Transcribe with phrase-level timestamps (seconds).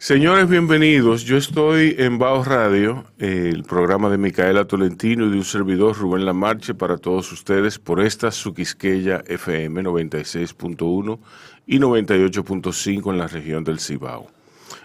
[0.00, 1.24] Señores, bienvenidos.
[1.24, 6.24] Yo estoy en Baos Radio, el programa de Micaela Tolentino y de un servidor Rubén
[6.24, 11.18] Lamarche para todos ustedes por esta Suquisqueya FM 96.1
[11.66, 14.28] y 98.5 en la región del Cibao.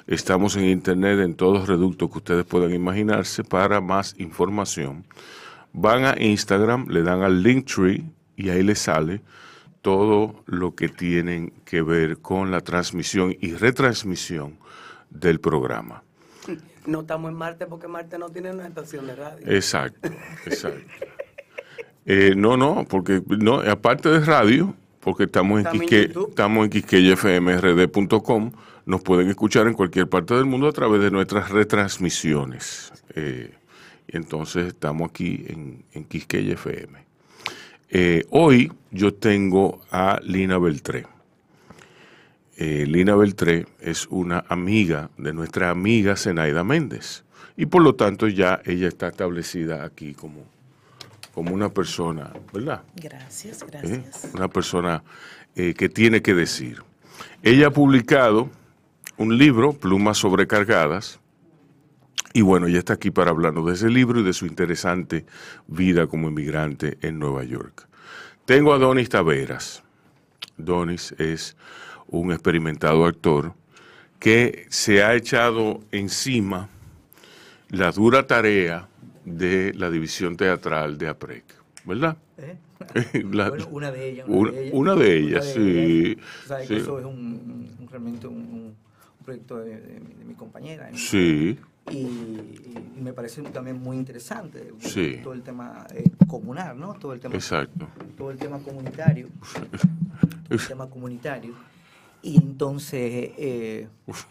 [0.08, 3.44] Estamos en internet en todos los reductos que ustedes puedan imaginarse.
[3.44, 5.06] Para más información,
[5.74, 8.04] van a Instagram, le dan al Linktree
[8.36, 9.22] y ahí les sale
[9.84, 14.63] todo lo que tienen que ver con la transmisión y retransmisión
[15.14, 16.04] del programa.
[16.86, 19.48] No estamos en Marte porque Marte no tiene una estación de radio.
[19.48, 20.10] Exacto,
[20.46, 20.82] exacto.
[22.06, 28.52] Eh, no, no, porque no, aparte de radio, porque estamos en, Quisque, estamos en quisqueyafmrd.com,
[28.86, 32.92] nos pueden escuchar en cualquier parte del mundo a través de nuestras retransmisiones.
[33.16, 33.54] Eh,
[34.10, 37.04] entonces estamos aquí en, en Quisqueya FM.
[37.90, 41.06] Eh, hoy yo tengo a Lina Beltré.
[42.58, 47.24] Eh, Lina Beltré es una amiga de nuestra amiga Zenaida Méndez.
[47.58, 50.46] Y por lo tanto ya ella está establecida aquí como,
[51.34, 52.84] como una persona, ¿verdad?
[52.96, 53.66] Gracias, ¿Eh?
[53.70, 54.32] gracias.
[54.34, 55.04] Una persona
[55.56, 56.84] eh, que tiene que decir.
[57.42, 58.50] Ella ha publicado
[59.18, 61.20] un libro, Plumas sobrecargadas,
[62.34, 65.26] y bueno, ella está aquí para hablarnos de ese libro y de su interesante
[65.68, 67.88] vida como inmigrante en Nueva York.
[68.46, 69.84] Tengo a Donis Taveras.
[70.58, 71.56] Donis es
[72.20, 73.54] un experimentado actor
[74.20, 76.70] que se ha echado encima
[77.70, 78.88] la dura tarea
[79.26, 81.44] de la división teatral de APREC,
[81.86, 82.18] ¿verdad?
[82.38, 82.58] ¿Eh?
[83.32, 84.26] La- Bueno, una de ellas.
[84.28, 86.74] una- una de ellas, sí, Tú sabes sí.
[86.76, 88.76] que eso es un, un- un- realmente un,
[89.26, 90.90] proyecto de, de mi, de mi compañera.
[90.90, 90.94] ¿eh?
[90.98, 91.58] Sí,
[91.90, 95.20] Y, y me parece también muy interesante Sí.
[95.24, 96.94] todo el tema eh, comunal, ¿no?
[96.96, 97.88] Todo el tema, exacto.
[98.18, 99.30] todo el tema comunitario.
[100.50, 101.54] el tema comunitario.
[102.24, 103.88] Y entonces eh,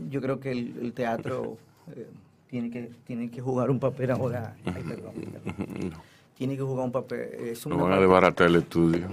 [0.08, 1.58] yo creo que el, el teatro
[1.94, 2.06] eh,
[2.48, 4.56] tiene, que, tiene que jugar un papel ahora.
[4.64, 5.94] Ay, perdón, perdón.
[6.34, 7.20] Tiene que jugar un papel.
[7.38, 9.06] Es una Nos van a desbaratar el estudio.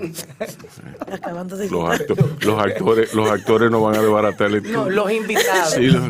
[1.12, 2.16] Acabando de Los, acto-
[2.46, 4.78] los actores, los actores nos van a desbaratar el estudio.
[4.78, 5.74] No, los invitados.
[5.74, 6.02] Sí, los,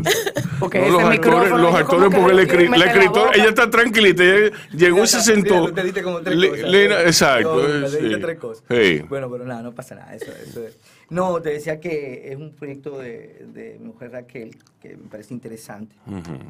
[0.59, 4.51] Porque no, los actores, los actores porque la, escri- la escritora, ella está tranquilita, ella
[4.73, 5.61] llegó y se sentó.
[5.61, 6.69] Mira, te diste como tres Le- cosas.
[6.69, 7.55] Lena- exacto.
[7.55, 8.21] No, eh, te diste sí.
[8.21, 8.63] tres cosas.
[8.69, 8.99] Sí.
[9.09, 10.15] Bueno, pero nada, no pasa nada.
[10.15, 10.77] Eso, eso es.
[11.09, 15.33] No, te decía que es un proyecto de, de mi mujer Raquel que me parece
[15.33, 15.95] interesante.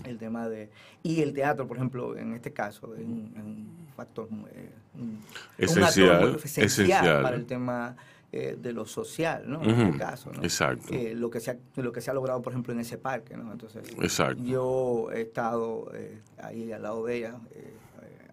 [0.03, 0.69] El tema de.
[1.03, 4.27] Y el teatro, por ejemplo, en este caso, es un, es un factor.
[4.53, 5.19] eh, un-
[5.57, 7.23] es un actor Esencial, muy esencial, esencial.
[7.23, 7.95] para el tema.
[8.31, 9.63] eh, de lo social, ¿no?
[9.63, 10.43] En este caso, ¿no?
[10.43, 10.93] exacto.
[10.93, 13.35] Eh, lo, que se ha, lo que se ha logrado, por ejemplo, en ese parque,
[13.35, 13.51] ¿no?
[13.51, 14.43] Entonces, Exacto.
[14.43, 17.73] yo he estado eh, ahí al lado de ella eh,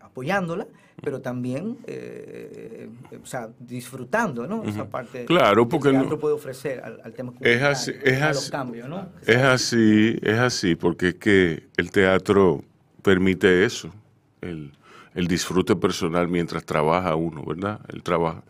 [0.03, 0.67] apoyándola,
[1.03, 2.89] pero también, eh,
[3.23, 4.65] o sea, disfrutando, ¿no?
[4.65, 8.21] Esa parte Claro, que porque el no- puede ofrecer al, al tema Es así, es
[8.23, 8.35] a así.
[8.35, 9.09] los cambios, ¿no?
[9.27, 12.65] Es así, es así, porque es que el teatro
[13.03, 13.93] permite eso,
[14.41, 14.73] el,
[15.15, 17.81] el disfrute personal mientras trabaja uno, ¿verdad?
[17.89, 18.43] El trabajo.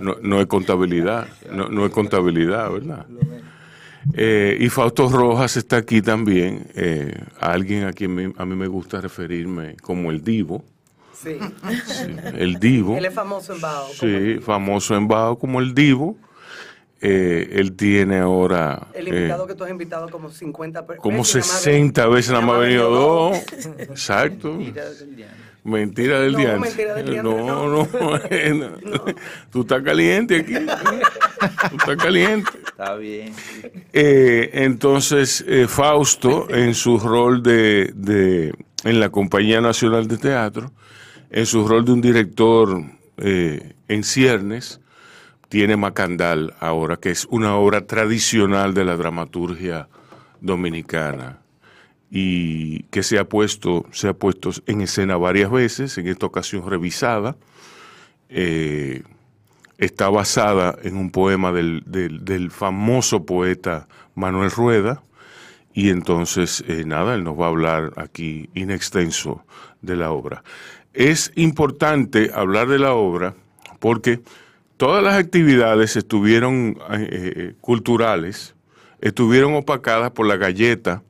[0.00, 3.06] No, no es contabilidad, no, no es contabilidad, ¿verdad?
[4.12, 8.66] Eh, y Fausto Rojas está aquí también, eh, alguien a quien me- a mí me
[8.68, 10.64] gusta referirme como el divo,
[11.14, 11.38] Sí.
[11.86, 12.96] sí, el divo.
[12.96, 13.88] Él es famoso en Bao.
[13.88, 16.16] Sí, famoso en Bajo como el Divo.
[17.06, 21.18] Eh, él tiene ahora El eh, invitado que tú has invitado como 50 per- como
[21.18, 23.36] veces, nada más 60 veces nada más ha venido dos.
[23.78, 24.58] Exacto.
[25.64, 26.60] Mentira del No, diantre.
[26.60, 27.88] mentira del No, no.
[27.92, 28.54] no, eh,
[28.84, 29.04] no.
[29.50, 30.54] Tú estás caliente aquí.
[30.54, 32.50] Tú estás caliente.
[32.66, 33.32] Está bien.
[33.92, 38.54] Eh, entonces, eh, Fausto, en su rol de, de-
[38.84, 40.70] en la Compañía Nacional de Teatro,
[41.34, 42.80] en su rol de un director
[43.16, 44.80] eh, en ciernes,
[45.48, 49.88] tiene Macandal ahora, que es una obra tradicional de la dramaturgia
[50.40, 51.40] dominicana
[52.08, 56.70] y que se ha puesto, se ha puesto en escena varias veces, en esta ocasión
[56.70, 57.36] revisada.
[58.28, 59.02] Eh,
[59.78, 65.02] está basada en un poema del, del- famoso poeta Manuel Rueda,
[65.72, 69.44] y entonces, eh, nada, él nos va a hablar aquí in extenso
[69.82, 70.44] de la obra.
[70.94, 73.34] Es importante hablar de la obra
[73.80, 74.20] porque
[74.76, 78.54] todas las actividades estuvieron eh, eh, culturales,
[79.00, 81.02] estuvieron opacadas por la galleta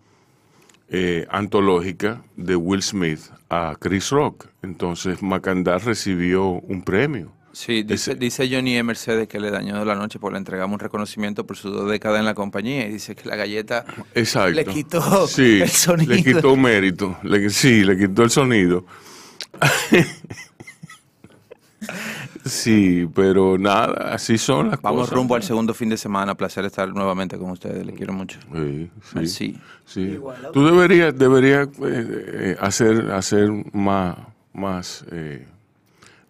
[0.88, 3.20] eh, antológica de Will Smith
[3.50, 4.46] a Chris Rock.
[4.62, 7.32] Entonces, Macandal recibió un premio.
[7.52, 8.82] Sí, dice, Ese- dice Johnny E.
[8.82, 11.88] Mercedes que le dañó de la noche porque le entregamos un reconocimiento por sus dos
[11.88, 13.84] décadas en la compañía y dice que la galleta
[14.14, 14.50] Exacto.
[14.50, 16.14] le quitó Sí, el sonido.
[16.14, 17.16] Le quitó mérito.
[17.22, 18.84] Le- sí, le quitó el sonido.
[22.46, 25.14] Sí, pero nada, así son las Vamos cosas.
[25.14, 26.34] rumbo al segundo fin de semana.
[26.34, 27.84] Placer estar nuevamente con ustedes.
[27.86, 28.38] Les quiero mucho.
[28.52, 29.26] Sí, sí.
[29.26, 29.58] Sí.
[29.86, 30.00] sí.
[30.02, 34.16] Igual, Tú deberías, deberías eh, eh, hacer, hacer más,
[34.52, 35.46] más, eh,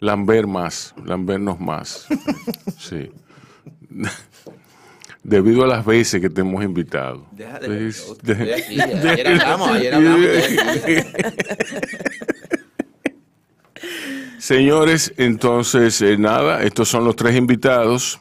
[0.00, 2.06] lamber más, lambernos más.
[2.78, 3.10] sí.
[5.24, 7.26] Debido a las veces que te hemos invitado.
[7.32, 10.26] Deja de- Es- Estoy aquí, ayer hablamos, ayer hablamos
[14.38, 18.20] Señores, entonces eh, nada, estos son los tres invitados.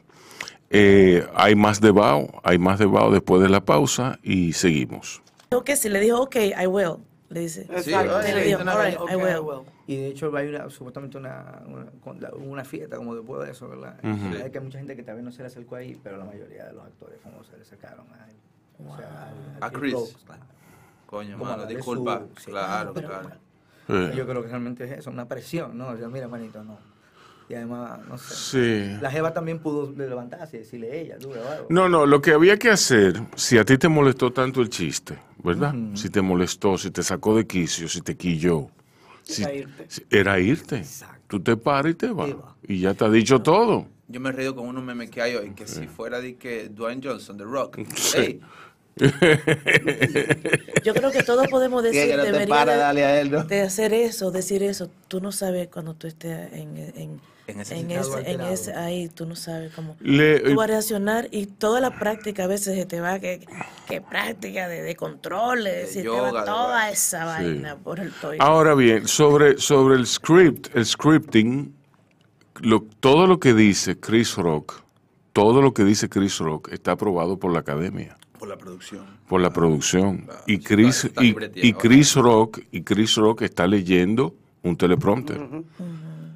[0.69, 5.21] Eh, hay más de Bao, hay más de Bao después de la pausa y seguimos.
[5.51, 6.95] Dijo que sí, le dijo, ok, I will.
[7.29, 7.61] Le dice.
[7.69, 8.21] Exacto.
[8.23, 9.35] Sí, le dijo, una all right, I will.
[9.35, 9.61] I will.
[9.85, 13.51] Y de hecho va a ir a- supuestamente una, una, una fiesta como después de
[13.51, 13.95] eso, ¿verdad?
[14.03, 14.07] Y
[14.41, 16.65] Hay que hay mucha gente que también no se le acercó ahí, pero la mayoría
[16.65, 18.35] de los actores famosos se le acercaron a él.
[18.87, 19.93] O sea, al- al A Chris
[20.25, 20.41] claro.
[21.05, 22.19] Coño, mano, disculpa.
[22.35, 22.51] su- sí.
[22.51, 23.29] Claro, Pero claro.
[23.87, 25.89] Yo creo que realmente es eso, una presión, ¿no?
[25.89, 26.77] O sea, mira, manito, no.
[27.49, 28.33] Y además, no sé.
[28.95, 28.97] sí.
[29.01, 31.67] La Jeva también pudo levantarse y decirle ella, tú, algo.
[31.69, 35.19] No, no, lo que había que hacer, si a ti te molestó tanto el chiste,
[35.43, 35.75] ¿verdad?
[35.93, 38.69] Si te molestó, si te sacó de quicio, si te quilló,
[39.23, 39.85] si- Era irte.
[39.89, 40.77] si- era irte.
[40.77, 41.19] Exacto.
[41.27, 42.29] Tú te paras y te vas.
[42.29, 42.55] Y va.
[42.65, 43.87] Y ya te ha dicho todo.
[44.07, 46.69] Yo me he reído con unos memes que hay hoy, que si fuera de que
[46.69, 48.13] Dwayne Johnson, The Rock, Sí.
[48.15, 48.41] hey,
[50.83, 53.31] Yo creo que todos podemos decir, que no te debería para, de, dale a él,
[53.31, 53.43] ¿no?
[53.43, 54.89] de hacer eso, decir eso.
[55.07, 58.53] Tú no sabes cuando tú estés en, en, En ese en estado ese, en alterado.
[58.53, 59.95] ese, ahí, tú no sabes cómo.
[59.99, 63.45] Le- tú vas a reaccionar y toda la práctica a veces se te va, que,
[63.87, 68.37] que práctica de, de controles, De te va toda esa vaina por el toile.
[68.41, 71.73] Ahora bien, sobre, sobre el script, el scripting,
[72.61, 74.81] lo- todo lo que dice Chris Rock,
[75.33, 78.17] todo lo que dice Chris Rock está aprobado por la academia.
[78.43, 79.05] Por la producción.
[79.29, 80.17] por la producción.
[80.17, 85.39] claro, Y Chris, está y, Chris Rock, y Chris Rock está leyendo un teleprompter.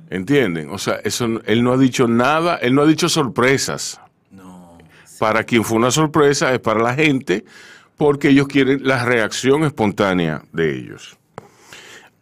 [0.10, 0.70] ¿Entienden?
[0.70, 4.00] O sea, eso, no- él no ha dicho nada, él no ha dicho sorpresas.
[4.32, 4.78] No.
[5.20, 7.44] Para quien fue una sorpresa es para la gente,
[7.98, 11.18] porque ellos quieren la reacción espontánea de ellos.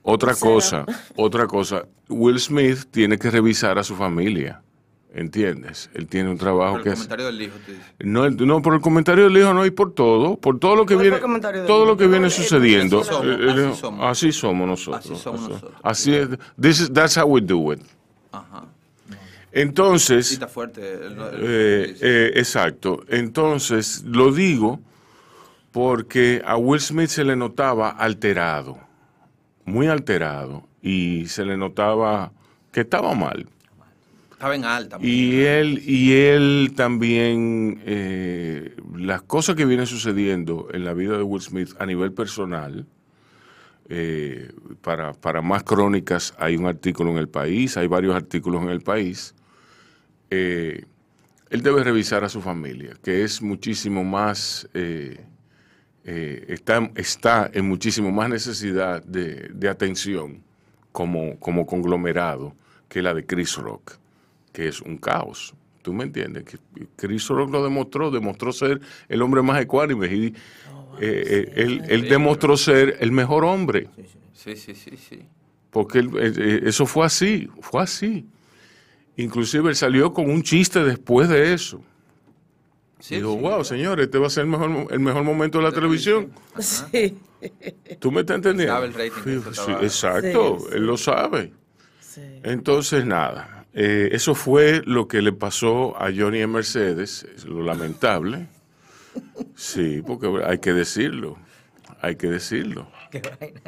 [0.02, 0.84] Otra cosa,
[1.16, 4.64] otra cosa, Will Smith tiene que revisar a su familia.
[5.18, 5.90] ¿Entiendes?
[5.94, 6.96] Él tiene un trabajo Por el que es...
[6.96, 7.84] comentario del hijo, te dice.
[8.00, 10.96] No, no, por el comentario del hijo, no, y por todo, por todo lo que
[10.96, 11.20] No viene,
[11.66, 13.00] todo lo que viene sucediendo.
[13.00, 14.06] así somos, Eh, eh, así somos.
[14.06, 15.06] así somos nosotros.
[15.06, 15.74] Así somos nosotros.
[15.82, 16.28] Así es.
[16.60, 17.80] This is, that's how we do it.
[18.34, 18.66] Ajá.
[19.54, 20.82] Entonces, fuerte.
[20.96, 23.06] el- el- eh, eh, exacto.
[23.08, 24.82] Entonces, lo digo
[25.72, 28.78] porque a Will Smith se le notaba alterado,
[29.64, 32.34] muy alterado, y se le notaba
[32.74, 33.48] que estaba mal.
[34.46, 34.98] Estaba en alta.
[35.02, 41.24] Y él, y él también, eh, las cosas que vienen sucediendo en la vida de
[41.24, 42.86] Will Smith a nivel personal,
[43.90, 44.52] eh,
[44.82, 48.82] para, para más crónicas hay un artículo en el país, hay varios artículos en el
[48.82, 49.34] país,
[50.30, 50.86] eh,
[51.50, 55.26] él debe revisar a su familia, que es muchísimo más, eh,
[56.04, 60.44] está, está en muchísimo más necesidad de, de atención
[60.92, 62.54] como, como conglomerado
[62.88, 64.05] que la de Chris Rock
[64.56, 65.54] que es un caos.
[65.82, 66.46] ¿Tú me entiendes?
[66.46, 66.58] Que
[66.96, 68.80] Chris Rock lo demostró, demostró ser
[69.10, 70.08] el hombre más ecuánime.
[70.08, 70.34] y, eh,
[71.56, 73.90] eh, él demostró ser el mejor hombre,
[74.34, 75.20] Sí, sí, sí, sí.
[75.72, 78.26] porque él, eh, eso fue así, fue así.
[79.18, 81.82] Inclusive él salió con un chiste después de eso.
[83.00, 83.40] Sí, Dijo, sí.
[83.42, 86.32] wow, señores, este va a ser el mejor, el mejor momento de la televisión.
[86.60, 87.18] Sí,
[88.00, 88.74] ¿Tú me estás entendiendo?
[88.74, 89.32] Sabe el rating
[89.84, 90.76] exacto, Sí, sí.
[90.78, 91.52] él lo sabe.
[92.00, 92.22] sí.
[92.44, 97.62] Entonces, nada, eh, eso fue lo que le pasó a Johnny en Mercedes, es lo
[97.62, 98.48] lamentable.
[99.56, 101.38] Sí, porque hay que decirlo,
[102.02, 102.88] hay que decirlo.
[103.12, 103.62] Qué vaina.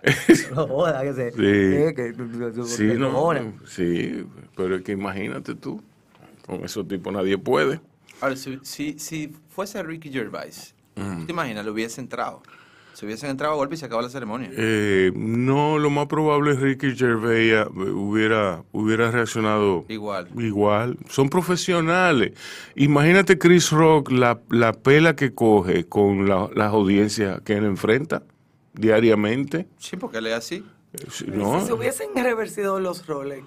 [0.54, 1.30] No joda, que se.
[1.32, 1.38] Sí.
[1.40, 4.24] eh, que, que- Sí, no, sí,
[4.56, 5.82] pero es que imagínate tú,
[6.46, 7.80] con esos tipos nadie puede.
[8.20, 11.20] Ahora, si, si, si fuese Ricky Gervais, Mm.
[11.20, 11.64] ¿tú ¿te imaginas?
[11.64, 12.42] Le hubiese entrado.
[12.98, 14.50] Se hubiesen entrado a golpe y se acabó la ceremonia.
[14.56, 20.28] Eh, no, lo más probable es Ricky Gervais eh, hubiera, hubiera reaccionado Igual.
[20.36, 22.32] Igual, son profesionales.
[22.74, 28.24] Imagínate Chris Rock, la, la pela que coge con la- las audiencias que él enfrenta
[28.74, 29.68] diariamente.
[29.78, 30.64] Sí, porque él es así.
[30.94, 31.56] Eh, sí, Si se ¿no?
[31.76, 33.44] hubiesen reversido los roles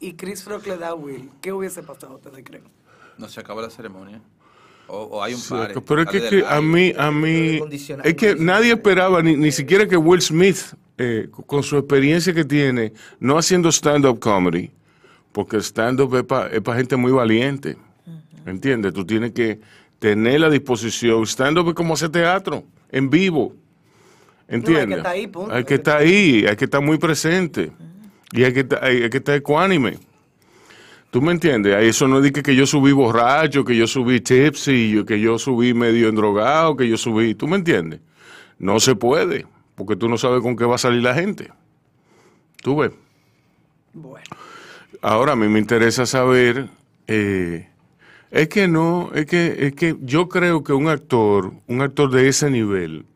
[0.00, 2.64] y Chris Rock le da a Will, ¿qué hubiese pasado, ustedes creen?
[3.18, 4.20] No se acabó la ceremonia.
[4.86, 5.72] O, o hay un Sí, par.
[5.86, 7.60] pero es que, que a mí, a mí,
[8.04, 10.58] es que nadie esperaba, ni, ni siquiera que Will Smith,
[10.98, 14.70] eh, con su experiencia que tiene, no haciendo stand-up comedy,
[15.32, 16.22] porque el stand-up es
[16.62, 17.76] para gente muy valiente,
[18.46, 18.92] ¿entiendes?
[18.92, 19.58] Tú tienes que
[19.98, 22.62] tener la disposición, stand-up es como hacer teatro,
[22.92, 23.54] en vivo,
[24.46, 24.98] ¿entiendes?
[24.98, 25.52] estar ahí, punto.
[25.54, 27.72] Hay que estar ahí, hay que estar muy presente,
[28.32, 29.98] y hay que, estar- hay, hay que estar ecuánime.
[31.14, 31.76] ¿Tú me entiendes?
[31.80, 36.08] Eso no dice que yo subí borracho, que yo subí tipsy, que yo subí medio
[36.08, 37.36] endrogado, que yo subí...
[37.36, 38.00] ¿Tú me entiendes?
[38.58, 41.52] No se puede, porque tú no sabes con qué va a salir la gente.
[42.64, 42.90] ¿Tú ves?
[43.92, 44.26] Bueno.
[45.02, 46.68] Ahora a mí me interesa saber,
[47.06, 47.68] eh,
[48.32, 52.26] es que no, es que, es que yo creo que un actor, un actor de
[52.26, 53.06] ese nivel,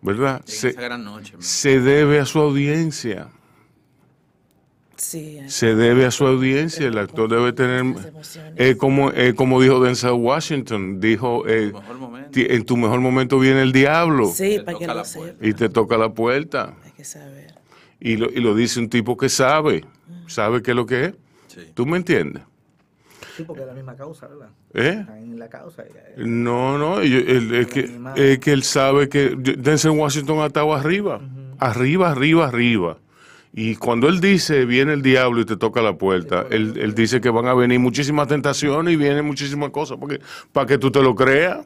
[0.00, 0.42] ¿verdad?
[0.44, 1.34] Se, esa gran noche.
[1.40, 3.30] se debe a su audiencia,
[4.96, 7.84] Sí, se debe a su audiencia, el actor debe tener,
[8.56, 11.72] eh, como, eh, como dijo Denzel Washington, dijo, eh,
[12.34, 15.02] en tu mejor momento viene el diablo sí, para que lo
[15.40, 16.74] y te toca la puerta.
[16.84, 17.54] Hay que saber.
[18.00, 19.84] Y lo, y lo dice un tipo que sabe,
[20.26, 21.14] sabe qué es lo que es.
[21.48, 21.60] Sí.
[21.74, 22.42] ¿Tú me entiendes?
[23.36, 24.48] Sí, porque es la misma causa, ¿verdad?
[24.74, 25.04] ¿Eh?
[25.22, 25.82] En la causa.
[25.84, 31.20] eh, No, no, es, que, es que él sabe que Denzel Washington ha estado arriba,
[31.58, 32.98] arriba, arriba, arriba.
[33.54, 37.20] Y cuando él dice, viene el diablo y te toca la puerta, él, él dice
[37.20, 40.20] que van a venir muchísimas tentaciones y vienen muchísimas cosas porque,
[40.52, 41.58] para que tú te lo creas.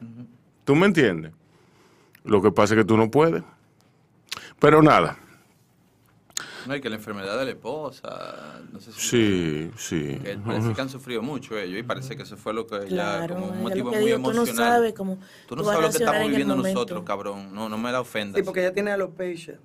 [0.65, 1.31] ¿Tú me entiendes?
[2.25, 3.41] Lo que pasa es que tú no puedes.
[4.59, 5.17] Pero nada,
[6.65, 8.99] No, y que la enfermedad de la esposa, no sé si...
[8.99, 10.19] sí, sí.
[10.21, 12.87] Que parece que han sufrido mucho ellos y parece que eso fue lo que ya
[12.87, 14.73] Claro, como un motivo muy digo, tú no emocional.
[14.73, 17.53] sabes cómo Tú tú no a sabes lo que estamos viviendo nosotros, cabrón.
[17.53, 18.39] No, no me la ofendas.
[18.39, 19.57] Sí, porque ella tiene alopecia.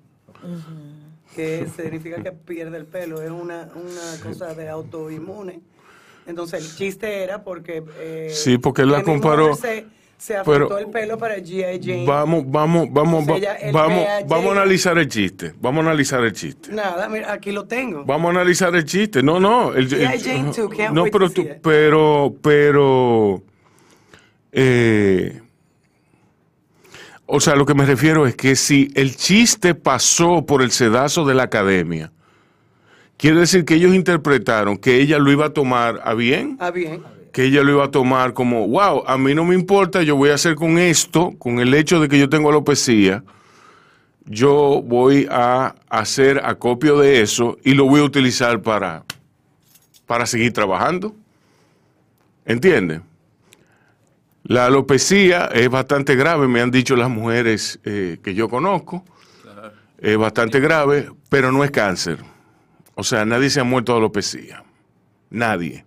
[1.35, 3.21] Que significa que pierde el pelo.
[3.21, 5.59] Es una, una cosa de autoinmune.
[6.27, 7.83] Entonces el chiste era porque.
[7.99, 9.85] eh, Sí, porque él la comparó- Se,
[10.17, 11.79] se pero- afectó el pelo para G.I.
[11.83, 12.05] Jane.
[12.05, 15.53] Vamos, vamos, vamos, Entonces va- ella- él vamos, vamos a analizar el chiste.
[15.59, 16.71] Vamos a analizar el chiste.
[16.71, 18.05] Nada, mira, aquí lo tengo.
[18.05, 19.21] Vamos a analizar el chiste.
[19.21, 19.73] No, no.
[19.73, 20.69] El, el- Jane too.
[20.69, 21.57] Can't no, wait pero to tú, it.
[21.61, 23.41] pero, pero,
[24.51, 25.41] eh,
[27.35, 31.25] o sea, lo que me refiero es que si el chiste pasó por el sedazo
[31.25, 32.11] de la academia,
[33.17, 37.01] quiere decir que ellos interpretaron que ella lo iba a tomar a bien, Ah, bien.
[37.31, 40.29] que ella lo iba a tomar como, wow, a mí no me importa, yo voy
[40.29, 43.23] a hacer con esto, con el hecho de que yo tengo alopecia,
[44.25, 49.05] yo voy a hacer acopio de eso y lo voy a utilizar para,
[50.05, 51.15] para seguir trabajando.
[52.45, 53.01] ¿Entiendes?
[54.43, 59.05] La alopecia es bastante grave, me han dicho las mujeres eh, que yo conozco.
[59.97, 62.17] Es bastante grave, pero no es cáncer.
[62.95, 64.63] O sea, nadie se ha muerto de alopecia.
[65.29, 65.85] Nadie.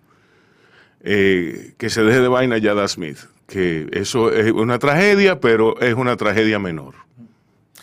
[1.02, 3.18] Eh, que se deje de vaina Yada Smith.
[3.46, 6.94] Que eso es una tragedia, pero es una tragedia menor.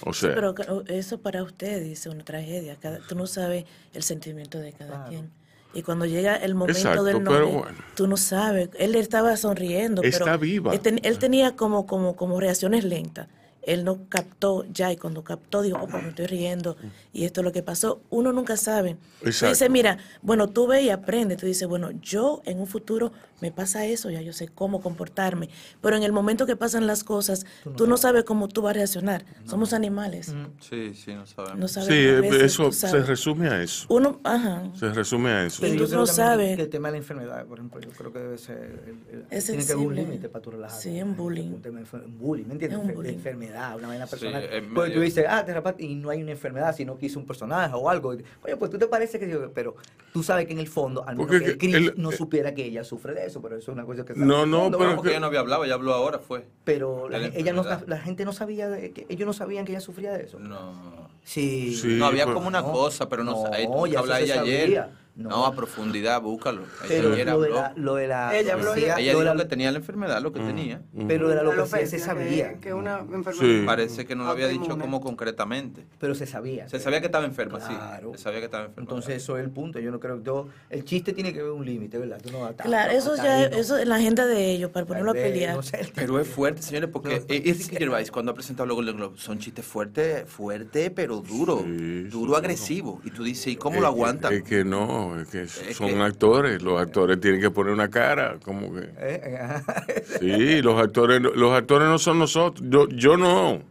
[0.01, 2.75] O sea, Pero ca- eso para usted dice una tragedia.
[2.81, 3.63] Cada, tú no sabes
[3.93, 5.09] el sentimiento de cada Claro.
[5.09, 5.29] quien.
[5.73, 7.77] Y cuando llega el momento Exacto, del nombre, bueno.
[7.95, 8.69] tú no sabes.
[8.77, 10.73] Él estaba sonriendo, Está pero viva.
[10.73, 13.27] Él, ten- él tenía como, como, como reacciones lentas.
[13.65, 16.75] Él no captó ya y cuando captó dijo, oh, pues me estoy riendo
[17.13, 18.01] y esto es lo que pasó.
[18.09, 18.97] Uno nunca sabe.
[19.21, 19.53] Tú Exacto.
[19.53, 21.37] dices, mira, bueno, tú ves y aprendes.
[21.37, 25.49] Tú dices, bueno, yo en un futuro me pasa eso, ya yo sé cómo comportarme.
[25.81, 28.73] Pero en el momento que pasan las cosas, tú no sabes cómo tú vas a
[28.73, 29.25] reaccionar.
[29.45, 30.33] Somos animales.
[30.61, 31.59] Sí, sí, no sabemos.
[31.59, 31.89] No sabes.
[31.89, 33.85] sí, veces, eso tú se resume a eso.
[33.89, 34.63] Uno, ajá.
[34.79, 35.59] Se resume a eso.
[35.61, 36.57] Pero tú no sabes.
[36.57, 38.57] el tema de la enfermedad, por ejemplo, yo creo que debe ser.
[38.87, 40.81] el- el- Es tiene que haber un límite para tu relajarte.
[40.83, 41.49] Sí, un bullying.
[41.53, 42.79] Un tema de bullying, ¿me entiendes?
[42.79, 43.17] Es un Enfer- de bullying.
[43.53, 44.43] Enfermedad, una vaina Sí, personal.
[44.43, 47.19] es Porque tú dices, ah, te rapaste y no hay una enfermedad, sino que hizo
[47.19, 48.09] un personaje o algo.
[48.09, 49.29] Oye, pues tú te parece que.
[49.29, 49.75] yo- Pero
[50.11, 52.53] tú sabes que en el fondo, al menos Porque que Chris el- no eh, supiera
[52.53, 54.13] que ella sufre de eso, pero eso es una cosa que.
[54.15, 56.45] No, no, fondo, pero No, porque que- ella no había hablado, ella habló ahora, fue.
[56.63, 59.81] Pero la, ella no, la gente no sabía, de que, ellos no sabían que ella
[59.81, 60.39] sufría de eso.
[60.39, 61.09] No.
[61.23, 61.75] Sí.
[61.75, 64.41] Sí, no, había pero- como una no, cosa, pero no, no, hablar eso se ella
[64.41, 64.89] ayer.
[65.15, 65.29] No.
[65.29, 65.45] No.
[65.45, 66.63] a profundidad, búscalo.
[66.87, 68.35] Pero lo de, la, lo de la.
[68.35, 70.81] Ella habló, dijo la- que tenía la enfermedad, lo que tenía.
[71.07, 72.55] Pero de la alopecia se sabía.
[72.59, 73.33] Que, una enfermedad.
[73.39, 73.63] Sí.
[73.65, 75.85] Parece que no lo había dicho como concretamente.
[75.99, 76.67] Pero se sabía.
[76.67, 78.11] Se sabía que estaba enferma, Claro.
[78.13, 78.17] sí.
[78.17, 78.81] Se sabía que estaba enferma.
[78.89, 79.79] Entonces eso es el punto.
[79.79, 82.19] Yo no creo que yo, el chiste tiene que haber un límite, ¿verdad?
[82.21, 83.55] Tú no hasta- Claro, eso ya ¿no?
[83.55, 85.55] eso es la agenda de ellos para ponerlo a pelear.
[85.55, 85.91] no sé.
[85.93, 89.21] Pero es fuerte, señores, porque No, es que Gervais, cuando ha presentado los Golden Globes,
[89.21, 91.63] son chistes fuertes, fuerte, pero duro,
[92.09, 92.99] duro, agresivo.
[93.03, 94.33] Y tú dices, ¿y cómo lo aguantan?
[94.33, 96.61] Es que no, es que Es son que- actores.
[96.61, 98.89] Los actores tienen que poner una cara, como que.
[98.97, 99.85] Eh, ajá.
[100.19, 102.65] Sí, los actores, los actores no son nosotros.
[102.69, 103.61] Yo, yo no.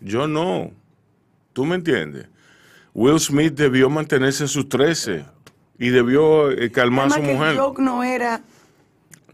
[0.00, 0.70] Yo no.
[1.52, 2.26] ¿Tú me entiendes?
[2.94, 5.24] Will Smith debió mantenerse en sus 13
[5.78, 7.50] y debió eh, calmar a su que mujer.
[7.52, 8.42] el joke no era...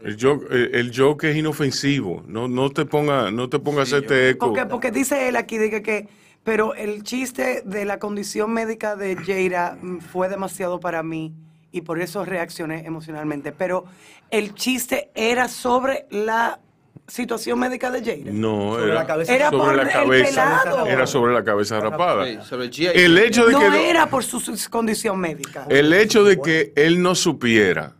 [0.01, 2.23] El joke, eh, el joke es inofensivo.
[2.25, 4.47] No, no te ponga, no te ponga a Sí, hacerte eco.
[4.47, 6.07] Porque, porque dice él aquí de que, que-
[6.49, 11.35] pero el chiste de la condición médica de Jaira mm, fue demasiado para mí
[11.71, 13.51] y por eso reaccioné emocionalmente.
[13.51, 13.85] Pero
[14.31, 16.59] el chiste era sobre la
[17.07, 18.31] situación médica de Jaira.
[18.33, 19.35] No, Sobre era la cabeza.
[19.35, 20.29] Era sobre por la cabeza.
[20.63, 20.85] pelado.
[20.87, 22.27] Era sobre la cabeza rapada.
[22.27, 24.41] El hecho de No que era por su,
[24.71, 25.67] condición médica.
[25.69, 27.93] el hecho de que él no supiera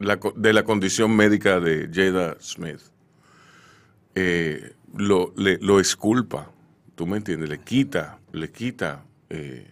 [0.00, 2.80] la de la condición médica de Jada Smith,
[4.16, 6.50] eh, lo, le- lo esculpa,
[6.98, 7.48] ¿tú me entiendes?
[7.48, 9.68] Le quita, le quita eh,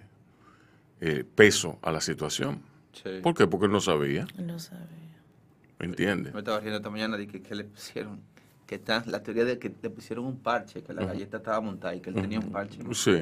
[1.00, 2.62] eh, peso a la situación.
[2.92, 3.18] Sí.
[3.20, 3.48] ¿Por qué?
[3.48, 4.86] Porque él no sabía, No sabía.
[5.80, 6.32] ¿me entiendes?
[6.32, 8.20] Me estaba riendo esta mañana de que, que le pusieron,
[8.64, 11.96] que está la teoría de que le pusieron un parche, que la galleta estaba montada
[11.96, 12.78] y que él tenía un parche.
[12.80, 13.20] no Sí.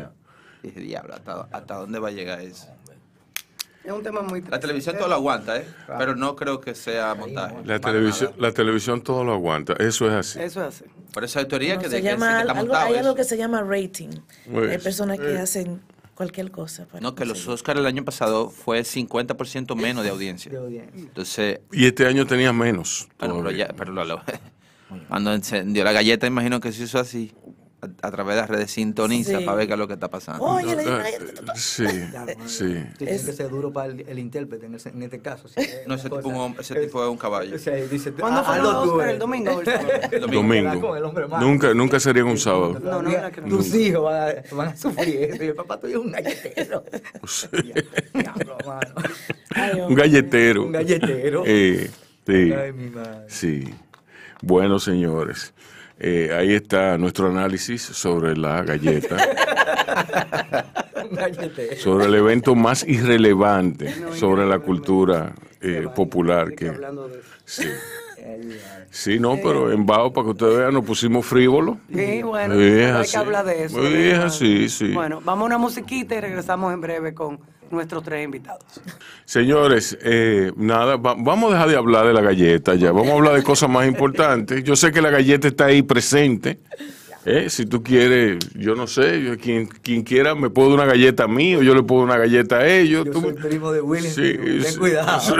[0.62, 2.68] dije, diablo, ¿hasta, hasta dónde va a llegar eso?
[3.84, 5.66] Es un tema muy La televisión todo lo aguanta, ¿eh?
[5.98, 7.54] Pero no creo que sea montaje.
[7.64, 10.40] La televisión, la televisión todo lo aguanta, eso es así.
[10.40, 10.84] Eso es así.
[11.12, 12.94] Por eso hay teoría No, que, se de que, sí, llama que está algo, hay
[12.96, 14.08] algo que se llama rating.
[14.50, 15.38] Pues, hay personas que eh.
[15.38, 15.82] hacen
[16.14, 16.86] cualquier cosa.
[16.86, 17.46] para No, que los.
[17.46, 20.50] Oscars el año pasado fue 50% menos de audiencia.
[20.50, 20.98] De audiencia.
[20.98, 23.08] Entonces, Y este año tenía menos.
[23.18, 23.68] bueno, pero todavía.
[23.68, 24.22] ya, pero lo, lo-
[25.08, 27.32] cuando encendió la galleta, imagino que se hizo así,
[27.84, 29.44] a, a través de las redes sintoniza Sí.
[29.44, 30.44] para ver qué es lo que está pasando.
[30.44, 30.76] Oye.
[31.54, 31.86] Sí,
[32.46, 32.84] sí.
[32.98, 35.48] Tiene Es- que ser duro para el, el intérprete en, este caso.
[35.86, 37.54] No, ese tipo, cosa- un hombre- ese tipo es un caballo.
[37.56, 39.08] O sea, dice, ¿Cuándo ah, los Oscar?
[39.08, 39.12] eh.
[39.12, 40.80] ¿El domingo el Domingo.
[40.80, 41.46] con el hombre malo.
[41.46, 42.78] Nunca, nunca sería un sábado.
[42.82, 43.48] No, no, no.
[43.48, 46.84] Tus hijos van a, van a sufrir el papá tuyo es un galletero.
[47.26, 47.46] Sí.
[48.12, 48.94] Diablo, mano.
[49.54, 50.64] Ay, Un galletero.
[50.64, 51.42] Un galletero.
[51.46, 51.90] Eh,
[52.26, 53.24] sí, Ay, mi madre.
[53.28, 53.64] sí.
[54.42, 55.54] Bueno, señores,
[55.98, 59.16] eh, ahí está nuestro análisis sobre la galleta,
[61.78, 66.54] sobre el evento más irrelevante sobre la cultura eh, popular.
[66.54, 66.72] Que,
[67.44, 67.68] sí.
[68.90, 71.76] Sí, no, pero en bajo, para que ustedes vean, nos pusimos frívolos.
[71.92, 73.86] Sí, bueno, Sí, hay que hablar de eso.
[73.86, 74.92] Sí, así, sí.
[74.92, 77.40] Bueno, vamos a una musiquita y regresamos en breve con
[77.70, 78.62] nuestros tres invitados.
[79.24, 83.14] Señores, eh, nada, va- vamos a dejar de hablar de la galleta ya, vamos a
[83.14, 84.62] hablar de cosas más importantes.
[84.64, 86.58] Yo sé que la galleta está ahí presente.
[87.26, 90.86] Eh, si tú quieres, yo no sé, yo- quien, quien quiera me puedo dar una
[90.86, 93.04] galleta a mí o yo le puedo dar una galleta a ellos.
[93.06, 93.80] Yo tú- soy primo de.
[94.02, 95.20] Sí, ten sí, cuidado.
[95.20, 95.32] sí.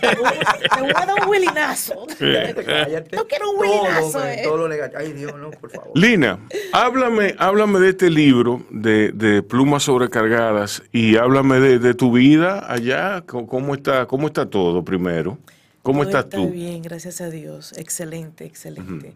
[0.00, 2.06] Te voy a dar un willinazo.
[2.18, 3.16] Cállate.
[3.16, 4.40] No quiero un willinazo, eh.
[4.44, 5.00] Todo lo negativo.
[5.00, 5.90] Ay, Dios, no, por favor.
[5.94, 6.38] Lina,
[6.72, 12.70] háblame, háblame de este libro de, de plumas sobrecargadas y háblame de, de tu vida
[12.72, 13.22] allá.
[13.26, 15.38] ¿Cómo, está, ¿Cómo está todo primero?
[15.82, 16.50] ¿Cómo Todo estás está tú?
[16.50, 17.72] bien, gracias a Dios.
[17.78, 19.14] Excelente, excelente.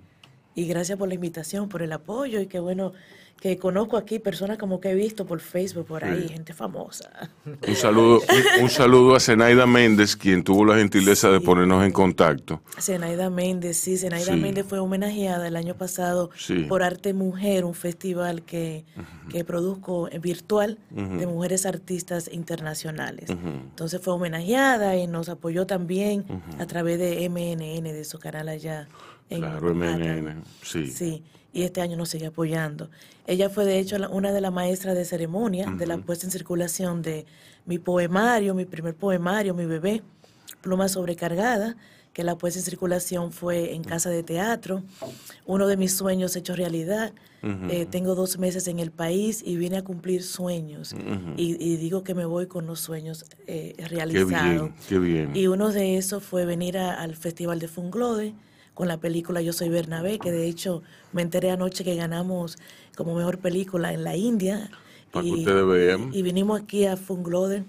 [0.55, 2.93] Y gracias por la invitación, por el apoyo y qué bueno
[3.41, 7.11] que conozco aquí personas como que he visto por Facebook, por ahí, gente famosa.
[7.67, 11.45] Un saludo, un, un saludo a Zenaida Méndez, quien tuvo la gentileza de Sí.
[11.45, 12.61] ponernos en contacto.
[12.81, 14.39] Zenaida Méndez, sí, Zenaida Sí.
[14.39, 16.31] Méndez fue homenajeada el año pasado
[16.69, 18.85] por Arte Mujer, un festival que,
[19.29, 23.29] que produzco eh, virtual de mujeres artistas internacionales.
[23.31, 26.25] Entonces fue homenajeada y nos apoyó también
[26.61, 28.89] a través de MNN, de su canal allá
[29.31, 29.75] en Claro.
[29.75, 30.87] MNN, sí.
[30.89, 32.91] Sí, y este año nos sigue apoyando.
[33.27, 36.33] Ella fue de hecho la- una de las maestras de ceremonia de la puesta en
[36.33, 37.25] circulación de
[37.67, 40.03] mi poemario, mi primer poemario, mi bebé,
[40.61, 41.77] Pluma sobrecargada,
[42.13, 44.83] que la puesta en circulación fue en casa de teatro.
[45.45, 47.13] Uno de mis sueños hecho realidad.
[47.43, 50.95] Eh, tengo dos meses en el país y vine a cumplir sueños.
[51.37, 54.29] y, y digo que me voy con los sueños eh, Qué realizados.
[54.71, 55.35] bien, qué bien.
[55.35, 58.35] Y uno de esos fue venir a- al Festival de Funglode
[58.75, 60.83] con la película Yo Soy Bernabé, que de hecho
[61.13, 62.57] me enteré anoche que ganamos
[62.97, 64.71] como mejor película en la India.
[65.11, 66.11] Para que ustedes vean.
[66.13, 67.65] Y vinimos aquí a Funglode,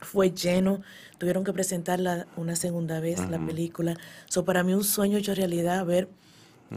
[0.00, 0.80] fue lleno,
[1.18, 3.96] tuvieron que presentarla una segunda vez, la película.
[4.26, 6.08] So, para mí un sueño hecho realidad ver,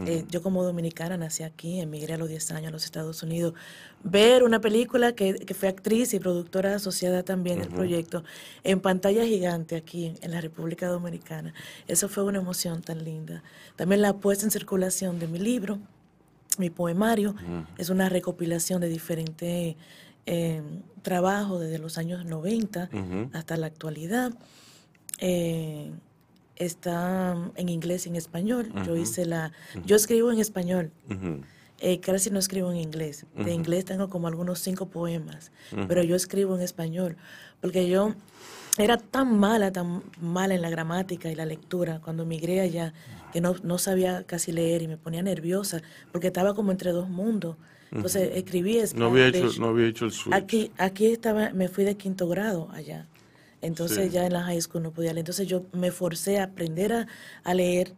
[0.05, 3.53] eh, yo como dominicana nací aquí, emigré a los 10 años a los Estados Unidos,
[4.03, 8.23] ver una película que, que fue actriz y productora asociada también del proyecto
[8.63, 11.53] en pantalla gigante aquí en la República Dominicana.
[11.87, 13.43] Eso fue una emoción tan linda.
[13.75, 15.77] También la puesta en circulación de mi libro,
[16.57, 17.35] mi poemario,
[17.77, 19.75] es una recopilación de diferentes
[20.25, 20.61] eh,
[21.01, 22.89] trabajos desde los años 90
[23.33, 24.33] hasta la actualidad.
[25.19, 25.91] Eh,
[26.55, 28.71] está en inglés y en español.
[28.85, 29.51] Yo hice la,
[29.85, 30.91] yo escribo en español.
[31.09, 31.41] Ujú.
[31.79, 33.25] Eh, casi no escribo en inglés.
[33.35, 35.51] De inglés tengo como algunos cinco poemas,
[35.87, 37.17] pero yo escribo en español,
[37.59, 38.13] porque yo
[38.77, 42.93] era tan mala, tan mala en la gramática y la lectura cuando migré allá,
[43.31, 47.09] que no, no sabía casi leer y me ponía nerviosa, porque estaba como entre dos
[47.09, 47.57] mundos.
[47.91, 50.33] Entonces escribí No había hecho, no había hecho el switch.
[50.33, 53.07] Aquí, aquí estaba, me fui de quinto grado allá.
[53.63, 54.11] Entonces Sí.
[54.11, 55.19] ya en la high school no podía leer.
[55.23, 57.07] Entonces yo me forcé a aprender a,
[57.43, 57.93] a leer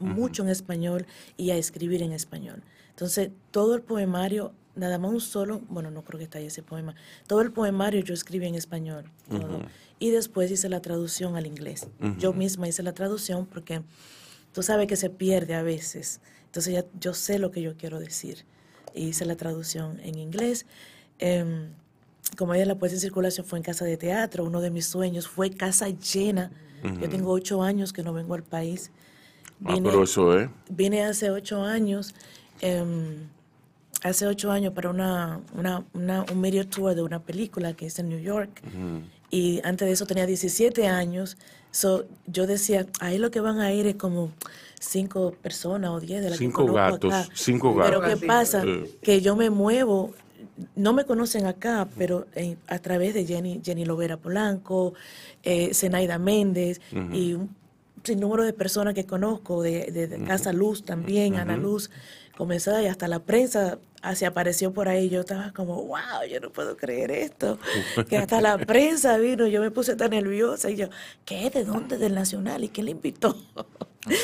[0.00, 2.62] mucho en español y a escribir en español.
[2.90, 6.62] Entonces todo el poemario, nada más un solo, bueno, no creo que está ahí ese
[6.62, 6.94] poema,
[7.26, 9.04] todo el poemario yo escribí en español.
[9.28, 9.60] todo.
[10.00, 11.86] Y después hice la traducción al inglés.
[12.18, 13.82] Yo misma hice la traducción porque
[14.52, 16.20] tú sabes que se pierde a veces.
[16.46, 18.44] Entonces ya yo sé lo que yo quiero decir.
[18.94, 20.66] Hice la traducción en inglés.
[21.18, 21.70] Em,
[22.36, 25.28] como ella la puesta en circulación fue en casa de teatro, uno de mis sueños
[25.28, 26.50] fue casa llena.
[27.00, 28.90] Yo tengo ocho años que no vengo al país.
[29.64, 30.50] ah, pero eso es.
[30.68, 32.14] Vine hace ocho años,
[32.60, 33.28] em,
[34.02, 37.98] hace ocho años para una, una, una- un medio tour de una película que es
[37.98, 38.60] en New York.
[39.30, 41.36] Y antes de eso tenía 17 años.
[41.70, 44.30] So, yo decía, ahí lo que van a ir es como
[44.78, 47.28] cinco personas o diez de las que Cinco conozco gatos, acá.
[47.34, 48.20] cinco Pero gatos.
[48.20, 48.64] ¿qué pasa?
[49.02, 50.12] Que yo me muevo,
[50.76, 54.94] no me conocen acá, pero en- a través de Jenny, Jenny Lovera Polanco,
[55.42, 56.80] eh, Zenaida Méndez
[57.12, 57.50] y un
[58.04, 61.90] sinnúmero de personas que conozco, de, de- de Casa Luz también, Ana Luz,
[62.36, 63.78] comenzada y hasta la prensa
[64.14, 65.08] se apareció por ahí.
[65.08, 65.98] Yo estaba como, wow,
[66.30, 67.58] yo no puedo creer esto.
[68.08, 70.88] Que hasta la prensa vino, yo me puse tan nerviosa y yo,
[71.24, 71.48] ¿qué?
[71.50, 71.96] ¿De dónde?
[71.96, 72.62] Del Nacional.
[72.64, 73.34] ¿Y quién le invitó?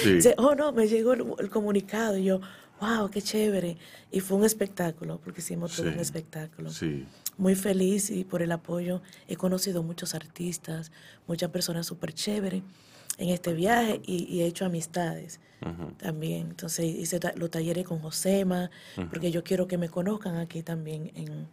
[0.03, 0.13] Sí.
[0.15, 2.41] Dice, oh no, me llegó el, el comunicado y yo,
[2.81, 3.77] wow, qué chévere.
[4.11, 5.95] Y fue un espectáculo, porque hicimos todo Sí.
[5.95, 6.71] un espectáculo.
[6.71, 7.07] Sí.
[7.37, 9.03] Muy feliz y por el apoyo.
[9.29, 10.91] He conocido muchos artistas,
[11.27, 12.63] muchas personas súper chéveres
[13.19, 15.41] en este viaje y, y he hecho amistades
[15.99, 16.49] también.
[16.49, 18.71] Entonces hice ta- los talleres con Josema,
[19.11, 21.47] porque yo quiero que me conozcan aquí también en,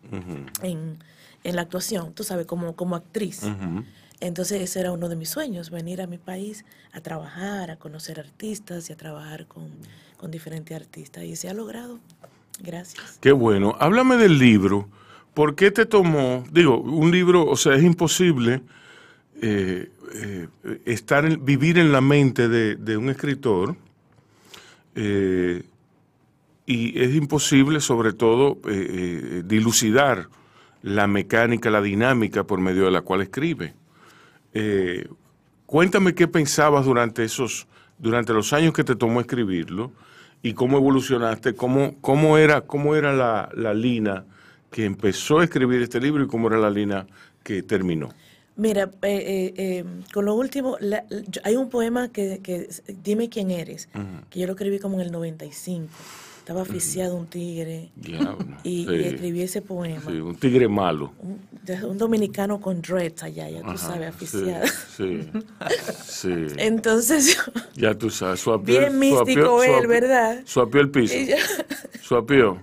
[0.63, 0.97] en,
[1.43, 3.41] en la actuación, tú sabes, como, como actriz.
[4.19, 6.63] Entonces ese era uno de mis sueños, venir a mi país
[6.93, 9.69] a trabajar, a conocer artistas y a trabajar con,
[10.17, 11.23] con diferentes artistas.
[11.23, 11.99] Y se ha logrado.
[12.59, 13.19] Gracias.
[13.21, 13.75] Qué bueno.
[13.79, 14.89] Háblame del libro.
[15.33, 16.43] ¿Por qué te tomó?
[16.51, 18.61] Digo, un libro, o sea, es imposible
[19.41, 20.47] eh, eh,
[20.85, 23.75] estar en- vivir en la mente de, un escritor
[24.95, 25.63] eh,
[26.65, 28.57] y es imposible, sobre todo,
[29.45, 30.27] dilucidar
[30.81, 33.73] la mecánica, la dinámica por medio de la cual escribe.
[35.65, 37.67] Cuéntame qué pensabas durante esos,
[37.99, 39.91] durante los años que te tomó escribirlo
[40.43, 44.23] y cómo evolucionaste, cómo, cómo era, cómo era la, la línea
[44.71, 47.07] que empezó a escribir este libro y cómo era la línea
[47.43, 48.09] que terminó.
[48.55, 51.03] Mira, eh, eh, eh, con lo último, la-
[51.43, 52.67] hay un poema que,
[53.03, 53.87] Dime quién eres,
[54.29, 55.89] que yo lo escribí como en el 95.
[56.47, 58.93] Estaba aficiado un tigre Diablo, y, sí.
[58.93, 60.01] y escribí ese poema.
[60.09, 61.11] Sí, un tigre malo.
[61.19, 64.67] Un, dominicano con dreads allá, ya tú Ajá, sabes, sí, aficiado.
[64.95, 65.29] Sí,
[66.05, 66.33] sí.
[66.57, 67.37] Entonces,
[67.75, 70.41] ya tú sabes, suapió, Bien místico él, suapió- ¿verdad?
[70.45, 71.15] Suapió el piso.
[72.01, 72.61] Suapió.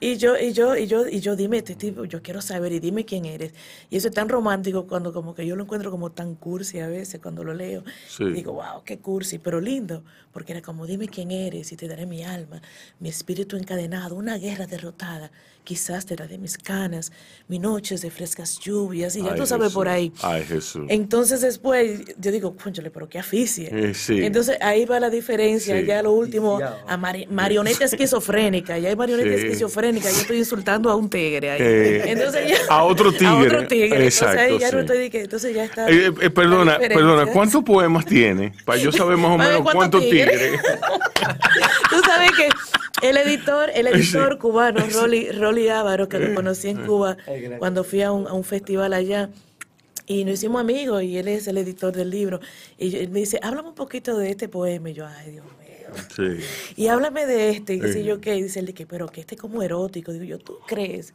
[0.00, 2.80] Y yo, y yo, y yo, y yo, dime, este tipo, yo quiero saber y
[2.80, 3.52] dime quién eres.
[3.90, 6.86] Y eso es tan romántico cuando como que yo lo encuentro como tan cursi a
[6.86, 7.84] veces cuando lo leo.
[8.08, 8.24] Sí.
[8.24, 12.06] Digo, wow, qué cursi, pero lindo, porque era como, dime quién eres y te daré
[12.06, 12.60] mi alma,
[13.00, 15.30] mi espíritu encadenado, una guerra derrotada,
[15.64, 17.10] quizás te daré mis canas,
[17.48, 20.12] mis noches de frescas lluvias, y ya Ay, tú sabes por ahí.
[20.22, 20.84] Ay, Jesús.
[20.88, 23.70] Entonces después yo digo, cónchale, pero qué aficie.
[23.72, 24.22] Eh, sí.
[24.22, 25.86] Entonces ahí va la diferencia, Sí.
[25.86, 29.46] ya lo último, a mari- marioneta esquizofrénica, ya hay marioneta Sí.
[29.46, 31.58] esquizofrénica, yo estoy insultando a un tigre ahí.
[31.62, 33.24] Eh, entonces ya, a otro tigre.
[33.34, 34.04] A otro tigre.
[34.04, 34.74] Exacto, entonces ahí ya sí.
[34.74, 35.88] no estoy, que- entonces ya está.
[35.88, 38.52] Eh, eh, perdona, la perdona, ¿cuántos poemas tiene?
[38.66, 40.30] Para yo saber más o menos cuántos tigres.
[40.38, 40.60] tigres.
[41.90, 42.48] Tú sabes que
[43.08, 47.16] el editor, el editor cubano, Rolly, Rolly Ávaro, que lo conocí en Cuba
[47.58, 49.30] cuando fui a un, a un festival allá.
[50.06, 52.40] Y nos hicimos amigos y él es el editor del libro.
[52.78, 54.90] Y yo- él me dice, háblame un poquito de este poema.
[54.90, 55.54] Y yo, ay, Dios mío.
[56.14, 56.44] Sí.
[56.76, 57.74] Y háblame de este.
[57.74, 57.86] Y Sí.
[57.86, 58.36] dice yo, ¿qué?
[58.36, 60.12] Y dice él, que, pero que este es como erótico.
[60.12, 61.14] Digo yo, ¿tú crees?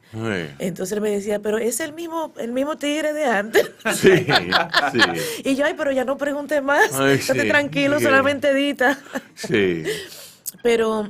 [0.58, 3.70] Entonces él me decía, pero es el mismo, el mismo tigre de antes.
[3.96, 4.10] Sí,
[4.92, 5.00] sí,
[5.44, 6.94] Y yo, ay, pero ya no pregunte más.
[7.00, 7.48] Ay, Estate sí.
[7.48, 8.06] tranquilo, Sí.
[8.06, 8.98] solamente edita.
[9.36, 9.84] sí.
[10.64, 11.10] Pero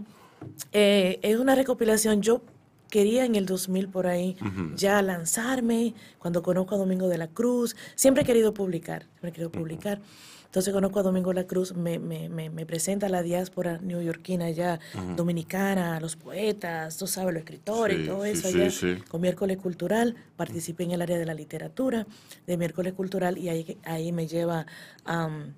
[0.72, 2.22] eh, es una recopilación.
[2.22, 2.42] Yo
[2.90, 4.36] quería en el 2000 por ahí
[4.76, 7.76] ya lanzarme, cuando conozco a Domingo de la Cruz.
[7.96, 10.02] Siempre he querido publicar, siempre he querido publicar.
[10.46, 13.78] Entonces conozco a Domingo de la Cruz, me, me, me, me presenta a la diáspora
[13.84, 14.80] neoyorquina ya,
[15.16, 18.72] dominicana, a los poetas, tú sabes, los escritores Sí, y todo eso sí, allá.
[18.72, 18.98] sí.
[19.08, 22.08] Con Miércoles Cultural, participé en el área de la literatura
[22.48, 24.66] de Miércoles Cultural y ahí, ahí me lleva
[25.06, 25.54] am,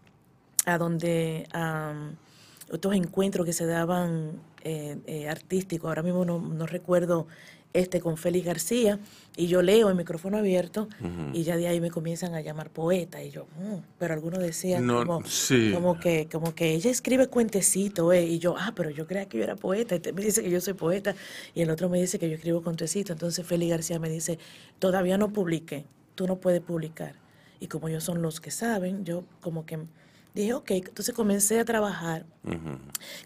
[0.66, 2.18] a donde am,
[2.70, 4.32] otros encuentros que se daban
[4.64, 7.28] eh, eh, artísticos, ahora mismo no, no recuerdo
[7.74, 9.00] este con Félix García,
[9.38, 10.90] y yo leo en micrófono abierto,
[11.32, 14.86] y ya de ahí me comienzan a llamar poeta, y yo, "Mm", pero algunos decían
[14.86, 15.72] No, como, sí.
[15.74, 19.38] como que como que ella escribe cuentecito, eh, y yo, ah, pero yo creía que
[19.38, 21.16] yo era poeta, este me dice que yo soy poeta,
[21.56, 24.38] y el otro me dice que yo escribo cuentecito, entonces Félix García me dice,
[24.80, 27.16] todavía no publiqué, tú no puedes publicar,
[27.62, 29.80] y como ellos son los que saben, yo como que
[30.34, 32.26] dije, ok, entonces comencé a trabajar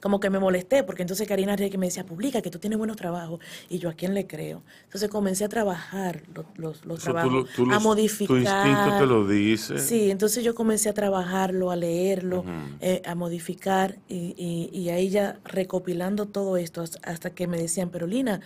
[0.01, 2.97] como que me molesté, porque entonces Karina Reyes me decía, publica, que tú tienes buenos
[2.97, 3.39] trabajos,
[3.69, 4.61] y yo a quién le creo.
[4.85, 8.27] Entonces comencé a trabajar lo- los, los, Eso tú trabajos, tú a los- modificar.
[8.27, 9.79] Tu instinto te lo dice.
[9.79, 12.43] Sí, entonces yo comencé a trabajarlo, a leerlo,
[12.81, 17.57] eh, a modificar, y, y- y ahí ya recopilando todo esto, hasta, hasta que me
[17.57, 18.41] decían, pero Lina,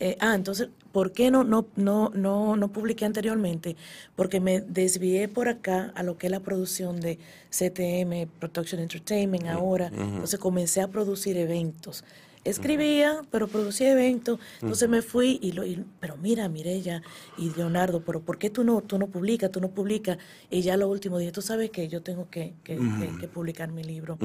[0.00, 0.68] eh, ah, entonces,
[0.98, 3.76] ¿por qué no, no, no, no, no publiqué anteriormente?
[4.16, 9.46] Porque me desvié por acá a lo que es la producción de CTM, Production Entertainment,
[9.46, 9.92] ahora.
[10.14, 12.02] Entonces comencé a producir eventos.
[12.44, 14.40] Escribía, pero producía eventos.
[14.60, 17.00] Entonces me fui y lo, y- pero mira, Mirella
[17.36, 20.18] y Leonardo, pero ¿por qué tú no, tú no publicas, tú no publicas?
[20.50, 23.70] Y ya lo último dije, tú sabes que yo tengo que, que- que- que publicar
[23.70, 24.16] mi libro,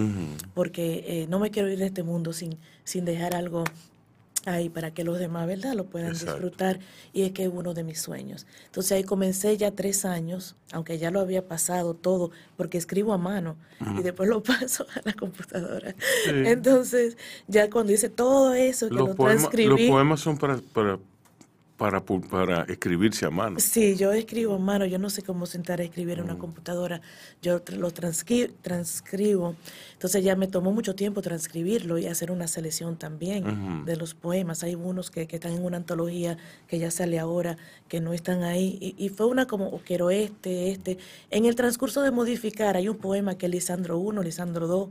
[0.56, 3.64] porque eh, no me quiero ir de este mundo sin, sin dejar algo
[4.46, 6.34] ahí para que los demás, ¿verdad?, lo puedan Exacto.
[6.34, 6.80] disfrutar.
[7.14, 8.46] Y es que es uno de mis sueños.
[8.66, 13.18] Entonces ahí comencé ya tres años, aunque ya lo había pasado todo, porque escribo a
[13.18, 13.56] mano
[13.98, 15.96] y después lo paso a la computadora.
[16.28, 19.90] Entonces, ya cuando hice todo eso, que Los lo poemas, los transcribí.
[19.90, 21.00] poemas son para, para,
[21.78, 23.60] para, para escribirse a mano.
[23.60, 26.20] Sí, yo escribo a mano, yo no sé cómo sentar a escribir Mm.
[26.20, 27.02] en una computadora,
[27.42, 29.56] yo lo transcri- transcribo,
[29.94, 34.64] entonces ya me tomó mucho tiempo transcribirlo y hacer una selección también de los poemas,
[34.64, 37.58] hay unos que, que están en una antología que ya sale ahora,
[37.88, 40.98] que no están ahí, y, y fue una como, "Oh, quiero este, este,
[41.32, 44.90] en el transcurso de modificar, hay un poema que es Lisandro 1, Lisandro 2,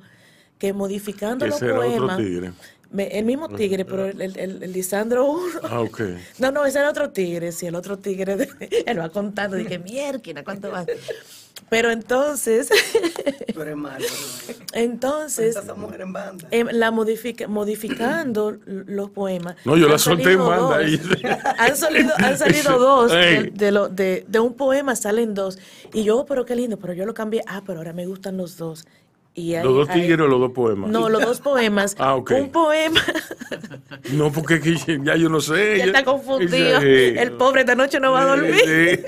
[0.58, 2.52] que modificando los Ese otro poemas, tigre.
[2.92, 6.00] Me- el mismo tigre, pero el, el, el- el Lisandro 1 Ah, ok.
[6.38, 8.48] no, no, ese era otro tigre, sí, el otro tigre, de-
[8.86, 10.86] él va contando, dije, mierda, ¿cuánto van?
[11.68, 12.68] Pero entonces,
[13.54, 14.04] Tú eres malo.
[14.74, 15.56] entonces,
[15.98, 16.48] en banda.
[16.50, 19.56] em, la modifica, modificando los poemas.
[19.64, 20.74] No, yo la solté en banda dos.
[20.74, 21.00] ahí.
[21.58, 25.58] Han salido, han salido dos, de, de, lo- de, de un poema salen dos.
[25.94, 28.56] Y yo, pero qué lindo, pero yo lo cambié, ah, pero ahora me gustan los
[28.56, 28.86] dos.
[29.34, 30.90] Y ¿Los dos tigres o los dos poemas?
[30.90, 31.96] No, los dos poemas.
[31.98, 32.32] Ah, ok.
[32.40, 33.00] Un poema.
[34.12, 35.78] No, porque que ya yo no sé.
[35.78, 36.50] Ya yo- está confundido.
[36.80, 37.14] Sí.
[37.16, 38.54] El pobre esta noche no va a dormir.
[38.56, 39.02] Sí.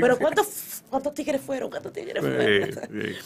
[0.00, 1.70] Pero ¿cuántos, cuántos tigres fueron?
[1.70, 2.72] ¿Cuántos tigres fueron?
[2.72, 3.16] Sí.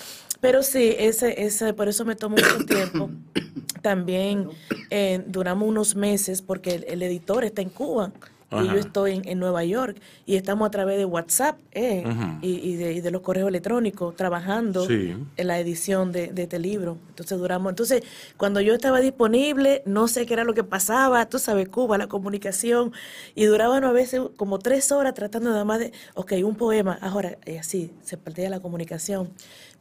[0.41, 3.11] Pero sí, ese, ese, por eso me tomó mucho tiempo.
[3.83, 4.49] También
[4.91, 8.13] eh, duramos unos meses porque el, el editor está en Cuba
[8.53, 12.05] y yo estoy en, en Nueva York y estamos a través de WhatsApp eh,
[12.43, 15.17] y, y de, y de los correos electrónicos trabajando Sí.
[15.37, 16.99] en la edición de, de este libro.
[17.09, 17.71] Entonces duramos.
[17.71, 18.03] Entonces,
[18.37, 22.07] cuando yo estaba disponible, no sé qué era lo que pasaba, tú sabes, Cuba, la
[22.09, 22.93] comunicación,
[23.35, 27.39] y duraban a veces como tres horas tratando nada más de, ok, un poema, ahora,
[27.47, 29.31] y así, se perdía la comunicación,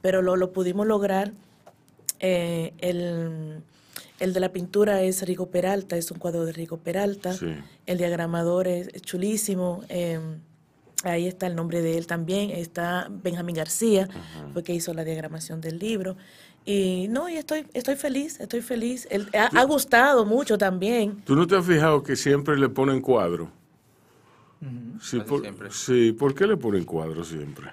[0.02, 1.32] pero lo, lo pudimos lograr.
[2.24, 3.62] Eh, el,
[4.22, 7.34] el de la pintura es Rigo Peralta, es un cuadro de Rigo Peralta.
[7.34, 7.54] Sí.
[7.86, 9.84] El diagramador es chulísimo.
[9.90, 10.20] eh,
[11.04, 12.52] ahí está el nombre de él también.
[12.52, 14.08] Está Benjamín García,
[14.54, 16.16] fue que hizo la diagramación del libro.
[16.64, 19.08] Y no, y estoy, estoy feliz, estoy feliz.
[19.10, 21.22] El- ha, ha gustado mucho también.
[21.26, 23.50] ¿Tú no te has fijado que siempre le ponen cuadro?
[25.02, 25.72] Sí, por, siempre.
[25.72, 27.72] sí, ¿por qué le ponen cuadro siempre?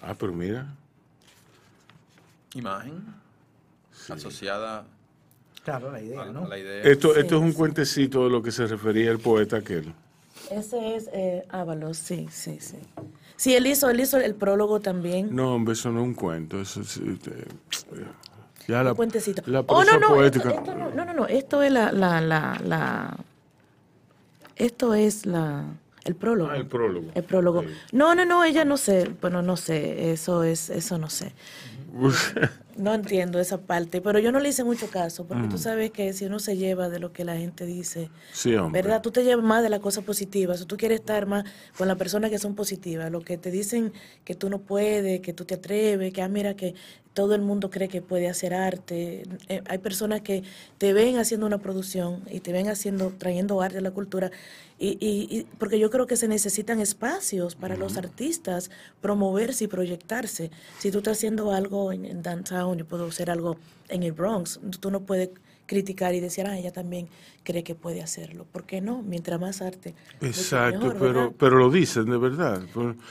[0.00, 0.74] Ah, pero mira.
[2.54, 3.04] Imagen
[4.08, 4.86] asociada
[5.64, 6.44] Claro, la idea, ¿no?
[6.44, 6.82] a la idea.
[6.82, 7.56] Esto, Sí, esto es un sí.
[7.56, 9.92] cuentecito de lo que se refería el poeta aquel.
[10.50, 12.76] Ese es eh, Ábalos, sí, sí, sí.
[13.36, 15.34] Sí, él hizo, él hizo el prólogo también.
[15.34, 16.60] No, hombre, eso no es un cuento.
[16.60, 17.32] Eso es, este,
[18.68, 19.42] ya la, un puentecito.
[19.46, 20.48] la oh, prosa no, no, poética.
[20.50, 23.16] esto, esto no, no, no, no, esto es la, la, la, la-
[24.56, 25.64] esto es la,
[26.04, 26.50] el prólogo.
[26.50, 27.06] Ah, el prólogo.
[27.14, 27.62] El prólogo.
[27.62, 27.68] Sí.
[27.92, 31.32] No, no, no, ella no sé, bueno, no sé, eso es, eso no sé.
[32.76, 36.12] No entiendo esa parte, pero yo no le hice mucho caso, porque tú sabes que
[36.12, 38.54] si uno se lleva de lo que la gente dice, sí.
[38.70, 39.02] ¿verdad?
[39.02, 41.44] Tú te llevas más de las cosas positivas, o tú quieres estar más
[41.76, 43.92] con las personas que son positivas, lo que te dicen
[44.24, 46.74] que tú no puedes, que tú te atreves, que ah, mira que
[47.12, 49.24] todo el mundo cree que puede hacer arte.
[49.48, 50.44] Eh, hay personas que
[50.78, 54.30] te ven haciendo una producción y te ven haciendo, trayendo arte a la cultura,
[54.78, 58.70] y, y- y- porque yo creo que se necesitan espacios para los artistas
[59.02, 60.50] promoverse y proyectarse.
[60.78, 62.22] Si tú estás haciendo algo en, en
[62.60, 63.56] downtown, yo puedo hacer algo
[63.88, 65.30] en el Bronx, tú no puedes
[65.66, 67.08] criticar y decir, ah, ella también
[67.44, 68.44] cree que puede hacerlo.
[68.50, 69.02] ¿Por qué no?
[69.02, 69.94] Mientras más arte.
[70.20, 72.60] Exacto, mejor, pero, pero lo dicen de verdad.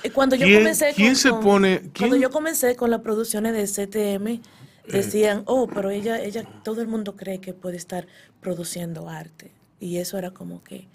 [0.03, 1.79] Eh, Cuando yo ¿Quién- comencé ¿Quién con, se con- pone?
[1.79, 4.41] cuando quién- yo comencé con las producciones de CTM
[4.87, 8.07] decían oh pero ella ella todo el mundo cree que puede estar
[8.41, 10.87] produciendo arte y eso era como que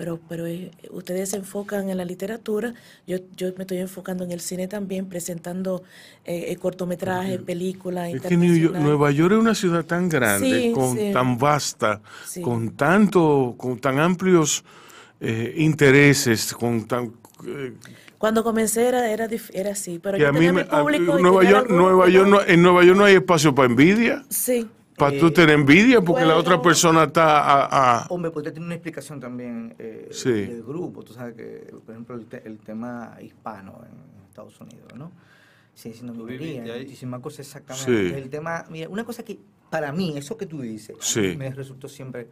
[0.00, 2.72] pero pero eh, ustedes se enfocan en la literatura
[3.06, 5.82] yo yo me estoy enfocando en el cine también presentando
[6.24, 8.34] eh, eh, cortometrajes películas Es que.
[8.38, 11.10] Nueva York es una ciudad tan grande, Sí, con sí.
[11.12, 12.40] tan vasta, Sí.
[12.40, 14.64] con tanto, con tan amplios
[15.20, 17.12] eh, intereses, con tan
[17.46, 17.74] eh,
[18.16, 21.44] cuando comencé era era, era así pero yo a mí mi a- público y Nueva
[21.44, 24.66] York, Nueva York no- en Nueva York no hay espacio para envidia, sí
[25.00, 26.40] para tú Eh, tener envidia porque la bueno.
[26.40, 30.30] otra persona está a, a- Hombre, podría tener una explicación también eh, Sí.
[30.30, 31.02] del grupo.
[31.02, 35.10] Tú sabes que, por ejemplo, el, te- el tema hispano en Estados Unidos, ¿no?
[35.74, 38.10] Sí, siendo minoría, muchísimas cosas exactamente.
[38.10, 38.14] Sí.
[38.14, 39.38] El tema, mira, una cosa que
[39.70, 41.34] para mí, eso que tú dices, Sí.
[41.38, 42.28] me resultó siempre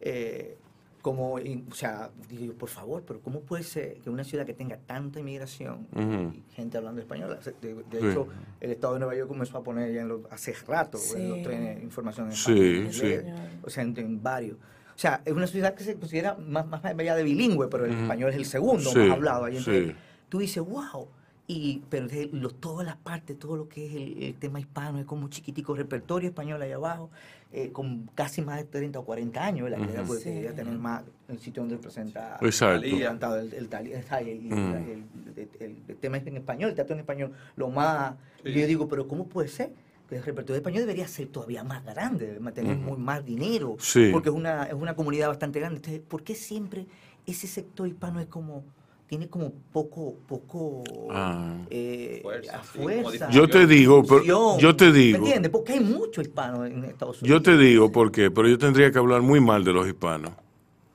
[0.00, 0.56] eh,
[1.02, 4.44] como, y, o sea, digo, yo, por favor, pero ¿cómo puede ser que una ciudad
[4.44, 6.34] que tenga tanta inmigración Ujú.
[6.36, 7.38] y gente hablando español?
[7.62, 8.06] De, de Sí.
[8.06, 8.26] hecho,
[8.60, 11.38] el Estado de Nueva York comenzó a poner ya en los- hace rato en los
[11.38, 11.42] Sí.
[11.44, 13.58] trenes información en Sí, español, sí.
[13.62, 14.56] o sea, en, en varios.
[14.56, 17.92] O sea, es una ciudad que se considera más, más allá de bilingüe, pero el
[17.92, 18.02] Ujú.
[18.02, 19.44] español es el segundo Sí, más hablado.
[19.46, 19.70] Ahí sí.
[19.70, 19.96] entonces,
[20.28, 21.08] tú dices, wow.
[21.46, 25.00] Y, pero de lo- todas las partes, todo lo que es el, el tema hispano,
[25.00, 27.10] es como un chiquitico repertorio español ahí abajo,
[27.52, 30.06] eh, con casi más de 30 o 40 años, ya Ujú.
[30.06, 30.28] puede Sí.
[30.28, 32.84] debería tener más el sitio donde presenta Exacto.
[32.86, 33.92] el, cantado, el, el, el,
[34.28, 34.74] el- Mm.
[34.74, 38.14] el- el- el tema es en español, el teatro en español, lo más...
[38.44, 38.52] Sí.
[38.52, 39.72] Yo digo, pero ¿cómo puede ser?
[40.08, 44.10] Que el repertorio español debería ser todavía más grande, debería tener muy más dinero, Sí.
[44.12, 45.76] porque es una, es una comunidad bastante grande.
[45.76, 46.86] Entonces, ¿por qué siempre
[47.26, 48.64] ese sector hispano es como
[49.10, 51.56] tiene como poco poco Ah.
[51.68, 55.18] eh, Fuerza, a Yo te digo, pero- yo te digo.
[55.18, 55.50] ¿Me entiendes?
[55.50, 57.28] Porque hay mucho hispano en Estados Unidos.
[57.38, 60.30] Yo te digo por qué, pero yo tendría que hablar muy mal de los hispanos.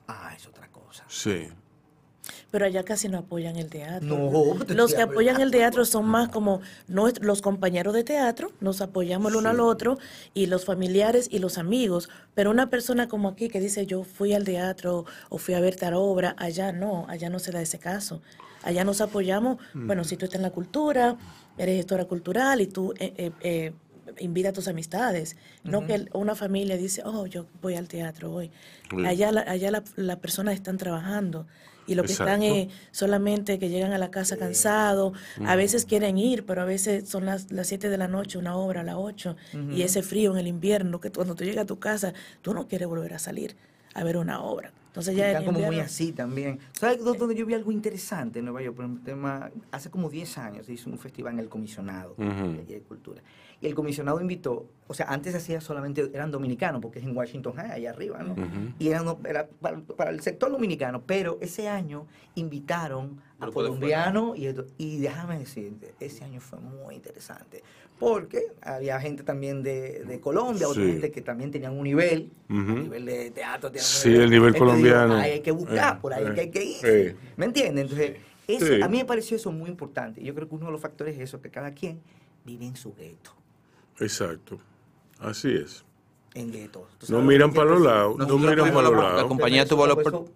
[0.08, 1.04] Ah, es otra cosa.
[1.08, 1.46] Sí.
[2.50, 4.30] Pero allá casi no apoyan el teatro.
[4.30, 8.80] No, te los que apoyan el teatro son más como los compañeros de teatro, nos
[8.80, 9.98] apoyamos el uno al otro,
[10.32, 12.08] y los familiares y los amigos.
[12.34, 15.76] Pero una persona como aquí que dice yo fui al teatro o fui a ver
[15.76, 18.22] tal obra, allá no, allá no se da ese caso.
[18.62, 21.16] Allá nos apoyamos, bueno, si tú estás en la cultura,
[21.58, 23.72] eres gestora cultural y tú eh, eh, eh,
[24.18, 25.36] invita a tus amistades.
[25.64, 28.50] No que una familia dice, oh, yo voy al teatro hoy.
[29.04, 31.46] Allá, la, allá la, las personas están trabajando.
[31.86, 36.18] Y lo que están es solamente que llegan a la casa cansados, a veces quieren
[36.18, 38.96] ir, pero a veces son las, las 7 de la noche, una hora a las
[38.96, 39.36] 8,
[39.70, 42.66] y ese frío en el invierno, que cuando tú llegas a tu casa, tú no
[42.66, 43.56] quieres volver a salir
[43.94, 44.72] a ver una obra.
[44.96, 46.58] Entonces ya Están como muy así también.
[46.72, 48.76] ¿Sabes dónde yo vi algo interesante en Nueva York?
[48.76, 52.82] Por ejemplo, tema, hace como 10 años se hizo un festival en el comisionado de,
[52.88, 53.20] cultura.
[53.60, 57.52] Y el comisionado invitó, o sea, antes hacía solamente, eran dominicanos, porque es en Washington
[57.56, 58.34] High, allá arriba, ¿no?
[58.78, 64.48] Y eran, era para, para el sector dominicano, pero ese año invitaron a colombianos y,
[64.78, 67.62] y déjame decirte, ese año fue muy interesante,
[67.98, 70.88] porque había gente también de, de Colombia, otra Sí.
[70.92, 74.64] gente que también tenían un nivel, a nivel de teatro, un Sí, el nivel digo,
[74.64, 75.16] colombiano.
[75.16, 76.76] ahí hay que buscar, Eh, por ahí eh, que hay que ir.
[76.84, 77.16] eh.
[77.36, 77.82] ¿Me entiendes?
[77.84, 78.16] Entonces,
[78.48, 78.80] eso, Sí.
[78.82, 80.22] a mí me pareció eso muy importante.
[80.22, 82.00] Yo creo que uno de los factores es eso, que cada quien
[82.44, 83.32] vive en su gueto,
[84.00, 84.58] Exacto.
[85.18, 85.84] Así es.
[86.34, 86.84] en guetos.
[86.98, 89.24] ¿Tú No miran para los lados, no miran para los la- La lados.
[89.28, 90.28] compañía tuvo la, eso- opor-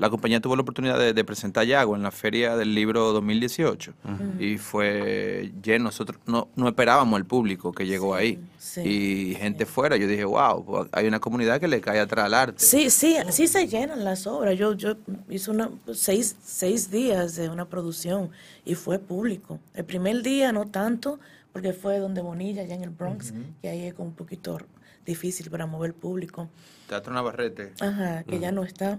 [0.00, 3.92] la compañía tuvo la oportunidad de, de presentar Yago en la feria del libro 2018
[4.38, 5.84] y fue lleno.
[5.84, 9.98] Nosotros no, no esperábamos el público que llegó ahí sí, y gente fuera.
[9.98, 12.64] Yo dije, wow, pues, hay una comunidad que le cae atrás al arte.
[12.64, 14.56] Sí, sí, sí se llenan las obras.
[14.56, 14.96] Yo, yo
[15.28, 18.30] hice una, seis, seis días de una producción
[18.64, 19.58] y fue público.
[19.74, 21.20] El primer día no tanto,
[21.52, 24.60] porque fue donde Bonilla, allá en el Bronx, que ahí es como un poquito
[25.04, 26.48] difícil para mover público.
[26.88, 27.74] Teatro Navarrete.
[27.80, 28.98] Ajá, que ya no está.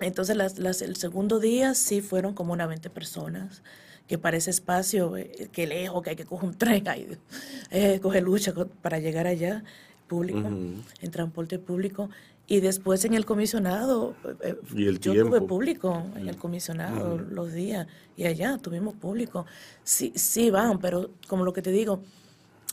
[0.00, 3.62] Entonces, las, las, el segundo día sí fueron como unas 20 personas,
[4.06, 7.18] que para ese espacio, eh, que lejos, que hay que coger un tren, hay,
[7.70, 9.64] eh, coger lucha para llegar allá,
[10.06, 12.08] público, en transporte público.
[12.50, 15.36] Y después en el comisionado, eh, Y el yo tiempo.
[15.36, 19.44] tuve público en el comisionado los días, y allá tuvimos público.
[19.84, 22.00] Sí, sí van, pero como lo que te digo,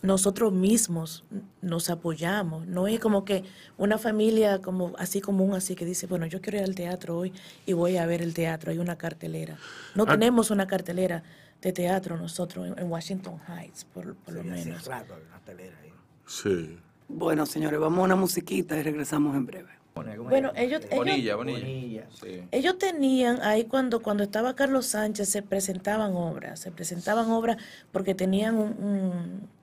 [0.02, 1.24] nosotros mismos
[1.62, 2.68] nos apoyamos.
[2.68, 3.44] No es como que
[3.78, 7.34] una familia como así común, así que dice, bueno, yo quiero ir al teatro hoy
[7.66, 8.72] y voy a ver el teatro.
[8.72, 9.58] Hay una cartelera.
[9.96, 10.12] No Ah.
[10.12, 11.24] tenemos una cartelera
[11.62, 14.86] de teatro nosotros en, en Washington Heights, por, por lo menos.
[14.86, 15.92] rato había una telera ahí.
[16.28, 16.78] Sí.
[17.08, 19.70] Bueno, señores, vamos a una musiquita y regresamos en breve.
[19.94, 21.60] Pone, ¿cómo Bueno, ellos- ellos- Bonilla, Bonilla.
[21.60, 22.08] Bonilla.
[22.22, 22.42] Sí.
[22.52, 27.58] Ellos tenían ahí cuando cuando estaba Carlos Sánchez se presentaban obras, se presentaban obras
[27.94, 29.55] porque tenían un un,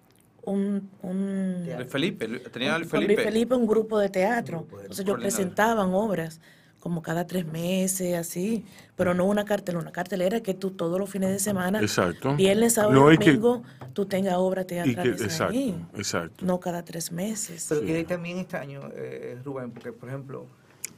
[0.42, 3.54] un, un- Luis Felipe, Lu- tenía a Luis con Luis Felipe.
[3.54, 4.58] Un grupo de teatro.
[4.60, 6.40] grupo de- Entonces ellos presentaban obras
[6.80, 8.64] como cada tres meses, así,
[8.96, 12.34] pero no una cartelera, una cartelera que tú todos los fines de semana, Exacto.
[12.34, 14.34] viernes, sábado No, y y que- domingo, tú tengas
[14.66, 16.44] que, teatrales exacto, ahí, exacto.
[16.44, 17.66] no cada tres meses.
[17.68, 17.86] Pero Sí.
[17.86, 20.46] que también extraño, eh, Rubén, porque, por ejemplo,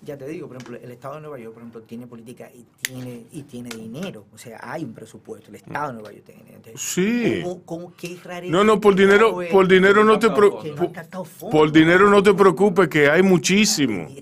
[0.05, 2.64] ya te digo, por ejemplo, el Estado de Nueva York, por ejemplo, tiene política y
[2.83, 4.27] tiene y tiene dinero.
[4.35, 5.49] O sea, hay un presupuesto.
[5.51, 6.43] El Estado de Nueva York tiene.
[6.55, 7.40] Entonces, Sí.
[7.43, 8.19] ¿Cómo, cómo, qué
[8.51, 11.50] No, no, por dinero, es por dinero no te por, fondos.
[11.50, 14.09] por dinero no te preocupes que hay muchísimo.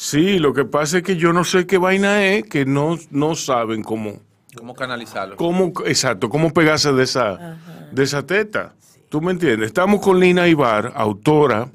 [0.00, 3.34] Sí, lo que pasa es que yo no sé qué vaina es que no, no
[3.34, 4.20] saben cómo,
[4.56, 5.34] ¿Cómo canalizarlo?
[5.34, 7.58] cómo, exacto, cómo pegarse de esa,
[7.90, 8.76] de esa teta.
[9.08, 9.66] ¿Tú me entiendes?
[9.66, 11.68] Estamos con Lina Ibar, autora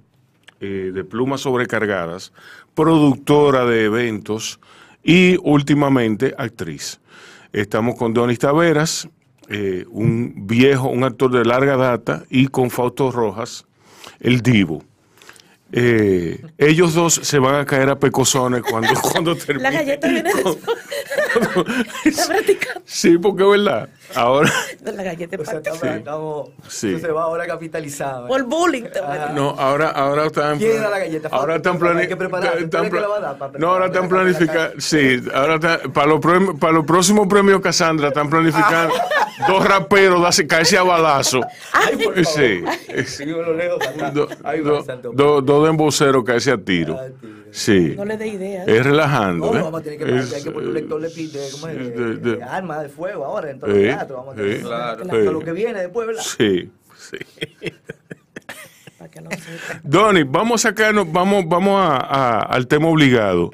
[0.61, 2.31] eh, de Plumas Sobrecargadas,
[2.75, 4.59] productora de eventos
[5.03, 6.99] y últimamente actriz.
[7.51, 9.07] Estamos con Donis Taveras,
[9.49, 13.65] eh, un viejo, un actor de larga data, y con Fausto Rojas,
[14.19, 14.83] el divo.
[15.71, 19.63] eh, ellos dos se van a caer a pecosones cuando, cuando termine.
[19.71, 20.57] La galleta viene después.
[22.85, 23.89] Sí, porque es verdad.
[24.15, 24.51] Ahora,
[24.83, 25.59] La galleta O sea,
[25.97, 26.99] estamos, Sí.
[26.99, 28.27] se va ahora capitalizado.
[28.27, 28.83] Por bullying.
[29.03, 29.31] Ah.
[29.33, 30.57] no, ahora, ahora están.
[30.57, 31.29] ¿Quién da la galleta?
[31.31, 32.57] Ahora están Hay plani- que prepararse.
[32.57, 34.33] ¿Tú están crees que pla- la va a dar para No, ahora están preparar?
[34.33, 34.81] planificando.
[34.81, 38.93] Sí, ahora están- para los premi- para los próximos premios Cassandra están planificando
[39.47, 41.41] dos raperos caerse a balazo.
[41.71, 42.25] Ay, por favor.
[42.25, 42.63] Sí.
[43.05, 43.77] Sí, lo leo.
[44.13, 44.83] Do- Ay, do-
[45.13, 46.97] do- Dos de emboceros caerse a tiro.
[46.99, 47.29] Ay, tío.
[47.51, 47.93] Sí.
[47.95, 48.67] No le dé ideas.
[48.67, 49.51] Es relajando.
[49.53, 49.61] No, ¿eh?
[49.61, 51.77] vamos a tener que, Es, hay que poner un eh, lector de, de, ¿cómo es?
[51.77, 54.17] de, de- de- de armas de fuego ahora en todo Sí, el teatro.
[54.17, 54.57] Vamos a tener sí.
[54.59, 55.03] que- Claro.
[55.07, 55.25] Para Sí.
[55.31, 56.23] lo que viene después, ¿verdad?
[56.23, 57.17] Sí, sí.
[58.97, 59.29] Para que no.
[59.83, 63.51] Donny, vamos a sacarnos, vamos, vamos a- a- al tema obligado.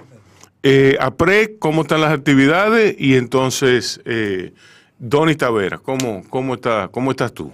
[0.61, 2.95] Eh, a pre, ¿cómo están las actividades?
[2.99, 4.53] Y entonces, eh,
[4.97, 7.53] Donny Tavera, ¿cómo, cómo, está, ¿cómo estás tú?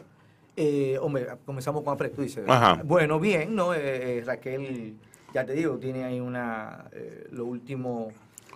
[0.58, 2.44] Eh, hombre, comenzamos con Apre, tú dices.
[2.48, 2.82] Ajá.
[2.84, 3.74] Bueno, bien, ¿no?
[3.74, 3.80] Eh,
[4.20, 4.96] eh, Raquel,
[5.34, 6.86] ya te digo, tiene ahí una.
[6.94, 8.12] eh, lo último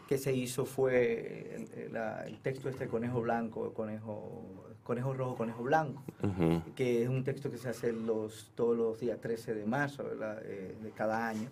[0.10, 4.42] que se hizo fue el, el- la- el texto este Conejo Blanco, Conejo,
[4.84, 6.64] Conejo Rojo, Conejo Blanco, Ujú.
[6.76, 10.04] que es un texto que se hace los, todos los días 13 de marzo.
[10.44, 11.48] Eh, de cada año.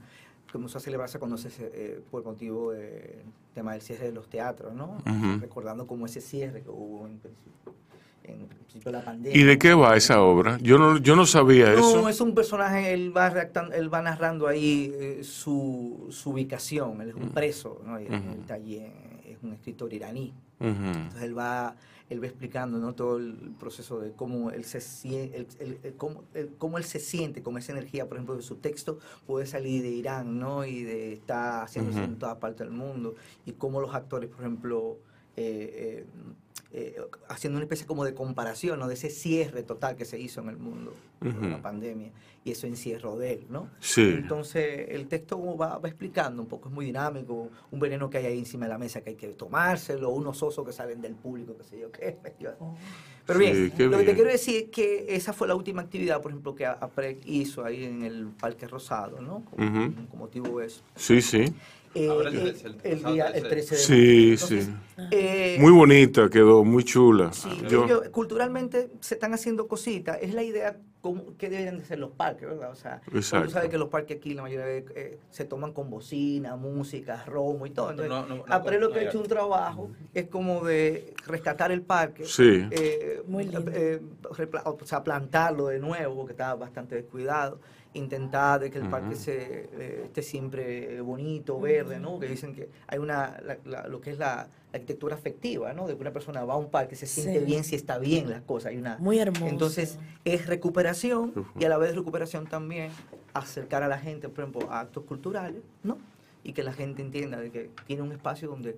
[0.52, 3.22] Comenzó a celebrarse cuando se, eh, por motivo del
[3.54, 4.98] tema del cierre de los teatros, ¿no?
[5.06, 5.40] Ujú.
[5.40, 7.74] Recordando como ese cierre que hubo en principio,
[8.34, 9.38] en principio de la pandemia.
[9.40, 10.58] ¿Y de qué va esa obra?
[10.62, 12.02] Yo no, yo no sabía eso.
[12.02, 13.28] No, es un personaje, él va,
[13.74, 17.98] él va narrando ahí eh, su, su ubicación, él es un preso, ¿no?
[17.98, 18.08] Él
[18.40, 18.78] está allí,
[19.26, 20.34] es un escritor iraní.
[20.60, 21.76] Entonces él va,
[22.10, 22.94] él va explicando ¿no?
[22.94, 25.94] todo el proceso de cómo él, se el- el- el-
[26.58, 28.98] cómo, él se siente con esa energía, por ejemplo, de su texto
[29.28, 30.66] puede salir de Irán ¿no?
[30.66, 32.08] y de estar haciéndose Ujú.
[32.08, 33.14] en toda parte del mundo
[33.46, 34.98] y cómo los actores, por ejemplo,
[35.36, 36.06] eh, eh,
[36.72, 36.98] eh,
[37.30, 38.88] haciendo una especie como de comparación, ¿no?
[38.88, 41.46] de ese cierre total que se hizo en el mundo por Ujú.
[41.48, 42.12] la pandemia
[42.44, 43.70] y eso encierro de él, ¿no?
[43.80, 44.02] Sí.
[44.02, 48.26] Entonces el texto va, va explicando un poco, es muy dinámico, un veneno que hay
[48.28, 51.56] ahí encima de la mesa que hay que tomárselo, unos osos que salen del público,
[51.58, 52.18] qué sé yo qué.
[53.26, 56.22] Pero Sí, bien, lo que te quiero decir es que esa fue la última actividad,
[56.22, 59.44] por ejemplo, que APREC hizo ahí en el Parque Rosado, ¿no?
[59.44, 60.82] Con, con motivo de eso.
[60.96, 61.54] Sí, sí.
[61.96, 63.50] Eh, Ahora el 13, el el, pasado día, el 13.
[63.50, 64.74] 13 de Sí, sí.
[65.12, 67.32] Eh, Muy bonita quedó, muy chula.
[67.34, 70.18] Sí, Yo- ellos culturalmente se están haciendo cositas.
[70.22, 72.72] Es la idea como que deberían de ser los parques, ¿verdad?
[72.72, 73.46] O sea, Exacto.
[73.48, 76.56] tú sabes que los parques aquí la mayoría de veces eh, se toman con bocina,
[76.56, 77.92] música, romo y todo.
[77.92, 80.64] Entonces, No, no, no, Apre lo no que ha hay hecho un trabajo es como
[80.66, 82.26] de rescatar el parque.
[82.26, 82.68] Sí.
[82.72, 83.72] eh, Muy lindo.
[83.74, 87.60] eh, repla- o sea, plantarlo de nuevo, porque estaba bastante descuidado.
[87.98, 92.20] Intentar de que el parque se, eh, esté siempre bonito, verde, ¿no?
[92.20, 95.88] Que dicen que hay una, la- la- lo que es la, la arquitectura afectiva, ¿no?
[95.88, 97.46] De que una persona va a un parque, se siente Sí.
[97.46, 98.72] bien si está bien las cosas.
[98.72, 99.48] Hay una, Muy hermoso.
[99.48, 101.46] entonces, es recuperación Ujú.
[101.60, 102.92] y a la vez recuperación también
[103.34, 105.98] acercar a la gente, por ejemplo, a actos culturales, ¿no?
[106.44, 108.78] Y que la gente entienda de que tiene un espacio donde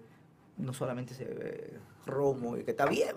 [0.60, 1.74] no solamente se ve
[2.06, 3.10] romo y que está bien,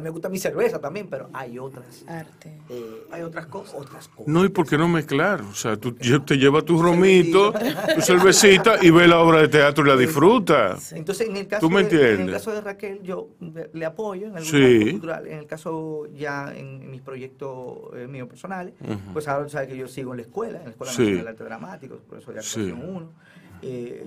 [0.00, 2.56] me gusta mi cerveza también, pero hay otras, Arte.
[2.68, 4.28] eh, hay otras cosas, otras cosas.
[4.32, 5.40] No, ¿y por qué no mezclar?
[5.40, 9.84] O sea, tú te llevas tu romito, tu cervecita y ves la obra de teatro
[9.84, 10.84] y la disfrutas.
[10.84, 10.94] Sí.
[10.96, 13.30] Entonces, en el caso, ¿Tú me de, en el caso de Raquel, yo
[13.72, 14.90] le, apoyo en algún Sí.
[14.92, 15.26] cultural.
[15.26, 18.74] En el caso ya en, en mis proyectos eh, míos personales,
[19.12, 21.02] pues ahora tú sabes que yo sigo en la escuela, en la Escuela Sí.
[21.02, 23.12] Nacional de Arte Dramático, profesor de actuación 1.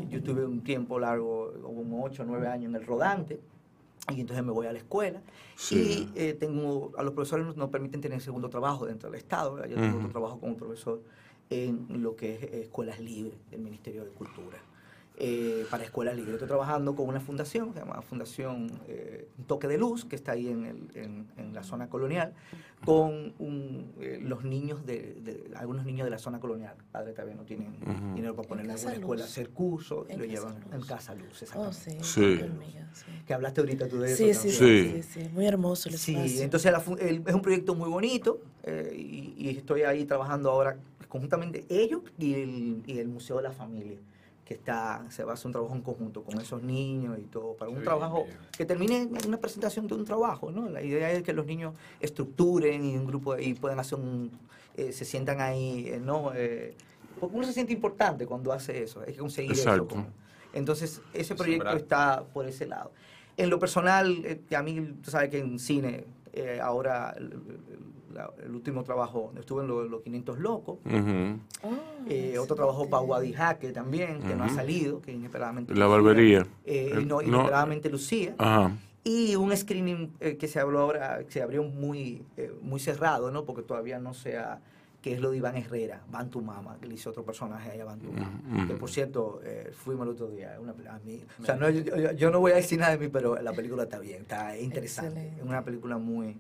[0.10, 3.40] Yo tuve un tiempo largo, como 8 o 9 años en el rodante.
[4.14, 5.20] Y entonces me voy a la escuela
[5.56, 6.08] Sí.
[6.16, 9.56] y eh, tengo, a los profesores nos, nos permiten tener segundo trabajo dentro del Estado.
[9.56, 9.70] ¿verdad?
[9.70, 9.98] Yo tengo Ujú.
[9.98, 11.02] otro trabajo como profesor
[11.50, 14.58] en lo que es eh, escuelas libres del Ministerio de Cultura.
[15.18, 16.34] Eh, para escuelas libres.
[16.34, 20.50] Estoy trabajando con una fundación, se llama Fundación eh, Toque de Luz, que está ahí
[20.50, 22.34] en, el- en- en la zona colonial,
[22.84, 26.76] con un, eh, los niños de, de- algunos niños de la zona colonial.
[26.92, 27.76] Padres todavía no tienen
[28.14, 29.32] dinero para ponerle en alguna escuela, Luz.
[29.32, 30.74] hacer cursos, lo llevan Luz.
[30.74, 32.04] en Casa Luz, Oh, exactamente.
[32.04, 32.40] sí.
[32.94, 33.12] Sí.
[33.26, 35.02] Que hablaste ahorita tú de eso Sí, sí, sí, Sí.
[35.02, 35.30] sí, sí.
[35.34, 36.42] Muy hermoso el Sí, espacio.
[36.44, 40.78] entonces la el- es un proyecto muy bonito eh, y, y estoy ahí trabajando ahora
[41.08, 43.98] conjuntamente ellos y el, y el Museo de la Familia,
[44.46, 47.54] que está, se va a hacer un trabajo en conjunto con esos niños y todo,
[47.56, 48.38] para un trabajo bien.
[48.56, 50.70] que termine en una presentación de un trabajo, ¿no?
[50.70, 54.30] La idea es que los niños estructuren y un grupo y puedan hacer un,
[54.78, 56.32] eh, se sientan ahí, eh, ¿no?
[56.36, 56.76] Eh,
[57.20, 59.74] porque uno se siente importante cuando hace eso, hay que conseguir Exacto.
[59.84, 59.88] eso.
[59.88, 60.08] como-
[60.54, 61.78] Entonces, ese proyecto Sembrar.
[61.78, 62.92] está por ese lado.
[63.38, 68.32] En lo personal, a mí, tú sabes que en cine, eh, ahora, el, el- la-
[68.46, 70.78] el último trabajo, estuve en los, los 500 Locos.
[71.64, 71.70] Oh,
[72.08, 75.96] eh, otro trabajo para Wadi Jaque también, que no ha salido, que inesperadamente La lucía,
[75.96, 76.48] barbería.
[76.64, 78.36] eh, no, inesperadamente lucía.
[78.38, 78.72] Ajá.
[79.04, 83.32] Y un screening eh, que se habló ahora, que se abrió muy, eh, muy cerrado,
[83.32, 83.44] ¿no?
[83.46, 84.62] Porque todavía no se ha,
[85.06, 87.86] que es lo de Iván Herrera, Bantu Mama, que le hizo otro personaje ahí a
[87.86, 88.66] Bantu Mama.
[88.66, 90.58] Que por cierto, eh, fuimos el otro día.
[90.60, 92.98] Una, a mí, o sea, no, yo, yo- yo no voy a decir nada de
[92.98, 95.12] mí, pero la película está bien, está interesante.
[95.12, 95.42] Excelente.
[95.44, 96.36] Es una película muy,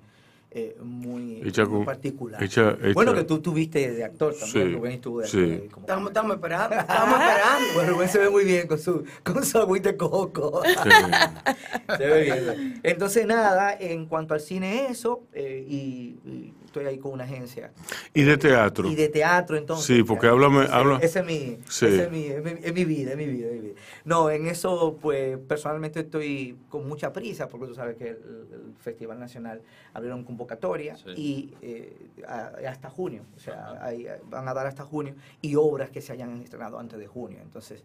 [0.50, 2.42] eh, muy, Hecha muy con- particular.
[2.42, 5.38] hecha- hecha- bueno, que tú tuviste de actor también, Sí, Rubén estuvo de sí.
[5.66, 7.66] actor Estamos, estamos esperando, estamos esperando.
[7.76, 10.64] Bueno, Rubén se ve muy bien con su, con su agüita de coco.
[10.66, 10.90] Sí.
[11.98, 12.80] Se ve bien.
[12.82, 17.72] Entonces, nada, en cuanto al cine, eso, eh, y, y estoy ahí con una agencia.
[18.14, 18.88] Y de teatro.
[18.90, 19.86] Y de teatro, entonces.
[19.86, 21.86] Sí, porque háblame- ese, habla- ese es mi, Sí.
[21.86, 23.76] ese es mi, es mi, es mi vida, es mi vida, es mi vida.
[24.04, 28.74] No, en eso, pues, personalmente estoy con mucha prisa, porque tú sabes que el, el
[28.80, 29.62] Festival Nacional
[29.94, 31.12] abrieron convocatoria Sí.
[31.16, 31.96] y eh,
[32.28, 36.12] a- hasta junio, o sea, ahí, van a dar hasta junio, y obras que se
[36.12, 37.40] hayan estrenado antes de junio.
[37.42, 37.84] Entonces,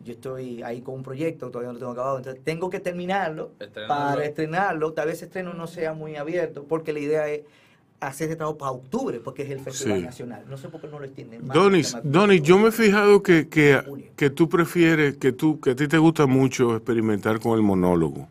[0.00, 3.52] yo estoy ahí con un proyecto, todavía no lo tengo acabado, entonces tengo que terminarlo
[3.60, 3.88] Estrenarlo.
[3.88, 4.92] para estrenarlo.
[4.94, 7.42] Tal vez estreno no sea muy abierto, porque la idea es
[8.08, 10.04] hacer ese trabajo para octubre, porque es el Festival Sí.
[10.04, 10.44] Nacional.
[10.48, 11.54] No sé por qué no lo extienden más.
[11.54, 13.80] Donis, Donis, yo me he fijado que, que,
[14.16, 18.28] que tú prefieres, que tú, que a ti te gusta mucho experimentar con el monólogo.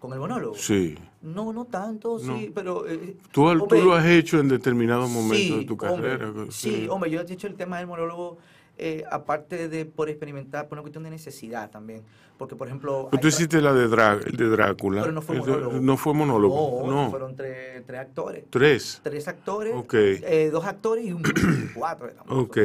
[0.00, 0.54] Con el monólogo.
[0.56, 0.96] Sí.
[1.22, 2.38] No, no tanto, No.
[2.38, 2.86] sí, pero...
[2.88, 6.32] eh, Tú, tú lo has hecho en determinados momentos sí, de tu hombre, carrera.
[6.50, 8.38] Sí, hombre, yo he dicho el tema del monólogo,
[8.78, 12.02] eh, aparte de por experimentar, por una cuestión de necesidad también.
[12.38, 13.08] Porque, por ejemplo...
[13.10, 15.00] Pues tú hiciste la de, Drá- de Drácula.
[15.00, 15.80] Pero no fue monólogo.
[15.80, 16.82] No fue monólogo.
[16.86, 17.10] No, No.
[17.10, 18.44] fueron tres, tres actores.
[18.50, 19.00] Tres.
[19.02, 19.94] Tres actores, Ok.
[19.94, 21.22] eh, dos actores y un
[21.74, 22.10] cuatro.
[22.28, 22.58] Ok.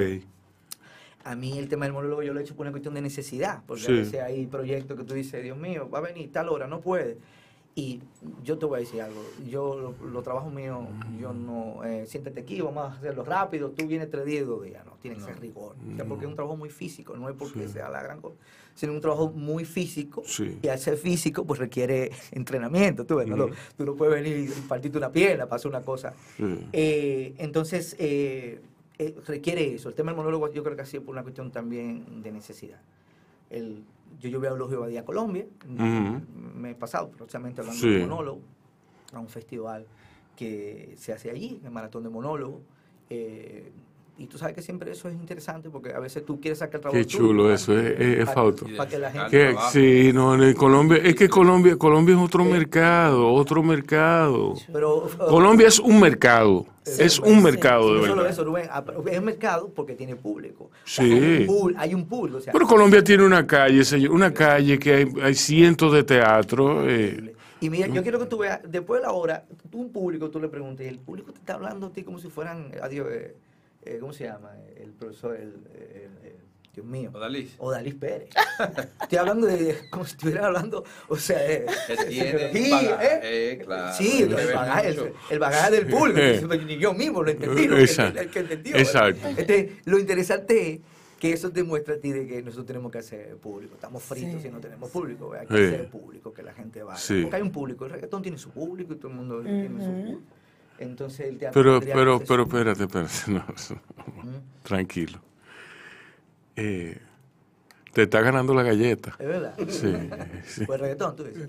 [1.23, 3.61] A mí el tema del monólogo yo lo he hecho por una cuestión de necesidad,
[3.67, 3.91] porque Sí.
[3.91, 6.81] a veces hay proyectos que tú dices, Dios mío, va a venir tal hora, no
[6.81, 7.17] puede.
[7.73, 8.01] Y
[8.43, 12.41] yo te voy a decir algo, yo lo, lo trabajo mío, yo no, eh, siéntate
[12.41, 15.23] aquí, vamos a hacerlo rápido, tú vienes tres días y dos días, no, tiene que
[15.23, 17.73] ser rigor, o sea, porque es un trabajo muy físico, no es porque Sí.
[17.75, 18.35] sea la gran cosa,
[18.75, 20.59] sino un trabajo muy físico, Sí.
[20.61, 23.53] y al ser físico, pues requiere entrenamiento, tú ves, no Ujú.
[23.77, 26.13] tú no puedes venir y partirte una pierna para hacer una cosa.
[26.73, 28.59] Eh, entonces, eh,
[28.99, 29.87] eh, requiere eso.
[29.87, 32.81] El tema del monólogo yo creo que ha sido por una cuestión también de necesidad.
[33.49, 33.83] El,
[34.19, 35.45] yo llevé a Eulogio Badía a Colombia,
[36.55, 37.89] me he pasado precisamente hablando Sí.
[37.89, 38.41] de monólogo,
[39.13, 39.85] a un festival
[40.35, 42.61] que se hace allí, el Maratón de Monólogo.
[43.13, 43.71] eh,
[44.17, 46.81] y tú sabes que siempre eso es interesante porque a veces tú quieres sacar el
[46.81, 49.29] trabajo Qué chulo eso, es- es- es para- que la gente...
[49.31, 54.53] Que- sí, no, en Colombia, es que Colombia, Colombia es otro mercado, otro mercado.
[54.71, 58.31] Pero, Colombia es un mercado, es un mercado de no solo verdad.
[58.31, 60.69] eso, Rubén, ah, pero es mercado porque tiene público.
[60.85, 61.01] Sí.
[61.01, 62.37] Hay un, público, hay un público.
[62.37, 66.03] o sea, Pero Colombia tiene una calle, señor, una calle que hay, hay cientos de
[66.03, 66.85] teatros.
[66.87, 70.29] eh, Y mira, yo quiero que tú veas, después de la hora, tú un público,
[70.29, 73.07] tú le preguntes, y el público te está hablando a ti como si fueran, adiós,
[73.11, 73.35] eh,
[73.83, 74.51] eh, ¿cómo se llama?
[74.77, 76.41] El profesor, el, el- el-
[76.73, 77.11] Dios mío.
[77.13, 77.53] Odalis.
[77.57, 78.29] Odalis Pérez.
[79.01, 81.65] Estoy hablando de, como si estuviera hablando, o sea, de,
[82.71, 83.57] bagaje, ¿eh?
[83.57, 87.81] claro, Sí, el, bagaje, el, el bagaje del público, yo mismo lo entendí, lo que-
[87.83, 88.21] Exacto.
[88.21, 88.75] el, que entendió.
[88.75, 88.79] ¿eh?
[88.81, 89.27] Exacto.
[89.27, 90.79] Este, lo interesante es
[91.19, 93.75] que eso demuestra a ti de que nosotros tenemos que hacer público.
[93.75, 94.47] Estamos fritos Sí.
[94.47, 95.33] si no tenemos público.
[95.33, 95.63] Hay que Sí.
[95.75, 96.97] hacer público, que la gente vaya.
[96.97, 97.21] Sí.
[97.23, 97.85] Porque hay un público.
[97.85, 100.21] El reggaetón tiene su público y todo el mundo tiene su público.
[100.81, 101.61] Entonces el teatro.
[101.61, 104.41] Pero, que pero, pero, espérate, espérate, no, Ujú.
[104.63, 105.19] tranquilo.
[106.55, 106.97] Eh,
[107.93, 109.15] te está ganando la galleta.
[109.19, 109.55] Es verdad.
[109.67, 110.09] Sí,
[110.45, 110.65] sí.
[110.65, 111.47] Pues reggaetón, tú dices.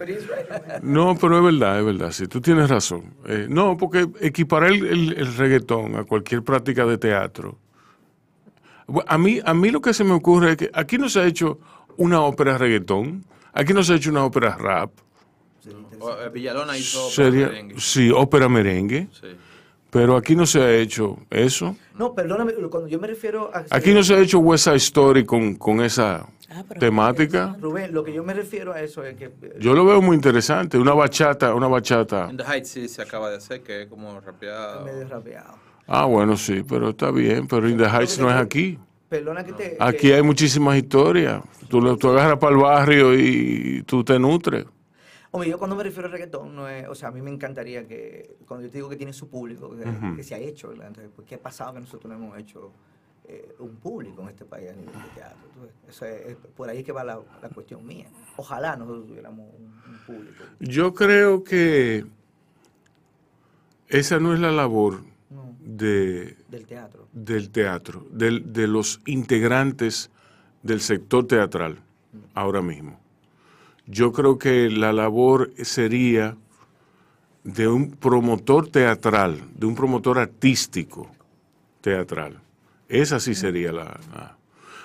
[0.82, 3.14] No, pero es verdad, es verdad, sí, tú tienes razón.
[3.26, 7.58] Eh, no, porque equiparar el, el- el reggaetón a cualquier práctica de teatro.
[9.06, 11.24] A mí, a mí lo que se me ocurre es que aquí no se ha
[11.26, 11.58] hecho
[11.96, 14.90] una ópera reggaetón, aquí no se ha hecho una ópera rap.
[16.02, 17.74] O, eh, Villalona hizo Sería, merengue.
[17.78, 19.28] sí, ópera merengue, Sí.
[19.90, 21.76] pero aquí no se ha hecho eso.
[21.98, 23.64] No, perdóname, cuando yo me refiero a.
[23.70, 27.56] Aquí no se ha hecho West Side Story con, con esa Ah, temática.
[27.60, 29.26] Rubén, lo que yo me refiero a eso es que.
[29.26, 32.28] eh, Yo lo veo muy interesante, una bachata, una bachata.
[32.30, 34.84] In the Heights sí se acaba de hacer, que es como rapeado.
[34.84, 35.54] medio rapeado.
[35.86, 38.78] Ah, bueno, sí, pero está bien, pero In the Heights no es aquí.
[39.08, 39.76] Perdona que te.
[39.78, 41.42] Aquí hay muchísimas historias.
[41.68, 44.64] Tú, lo- tú agarras para el barrio y tú te nutres.
[45.34, 47.86] Hombre, yo cuando me refiero al reggaetón, no es, o sea, a mí me encantaría
[47.88, 49.74] que, cuando yo te digo que tiene su público,
[50.14, 50.88] que, se ha hecho, ¿verdad?
[50.88, 52.70] Entonces, pues, ¿qué ha pasado que nosotros no hemos hecho
[53.26, 55.38] eh, un público en este país a nivel de teatro?
[55.54, 58.08] Entonces, eso es, es por ahí que va la, la cuestión mía.
[58.36, 60.44] Ojalá nosotros tuviéramos un, un público.
[60.60, 62.04] Yo creo que
[63.88, 67.08] esa no es la labor No, de, del teatro.
[67.12, 70.10] del teatro, del- de los integrantes
[70.62, 71.78] del sector teatral
[72.34, 73.00] ahora mismo.
[73.92, 76.34] Yo creo que la labor sería
[77.44, 81.10] de un promotor teatral, de un promotor artístico
[81.82, 82.38] teatral.
[82.88, 83.84] Esa sí sería la...
[84.14, 84.36] la-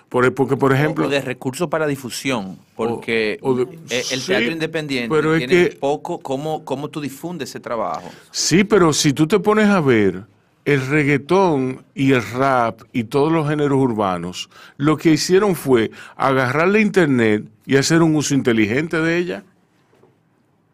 [0.09, 1.05] por, porque, por ejemplo...
[1.05, 5.39] O de recursos para difusión, porque o de- eh, el sí, teatro independiente pero es
[5.45, 8.09] tiene que- poco cómo, cómo tú difundes ese trabajo.
[8.31, 10.23] Sí, pero si tú te pones a ver,
[10.65, 16.67] el reggaetón y el rap y todos los géneros urbanos lo que hicieron fue agarrar
[16.69, 19.43] la internet y hacer un uso inteligente de ella.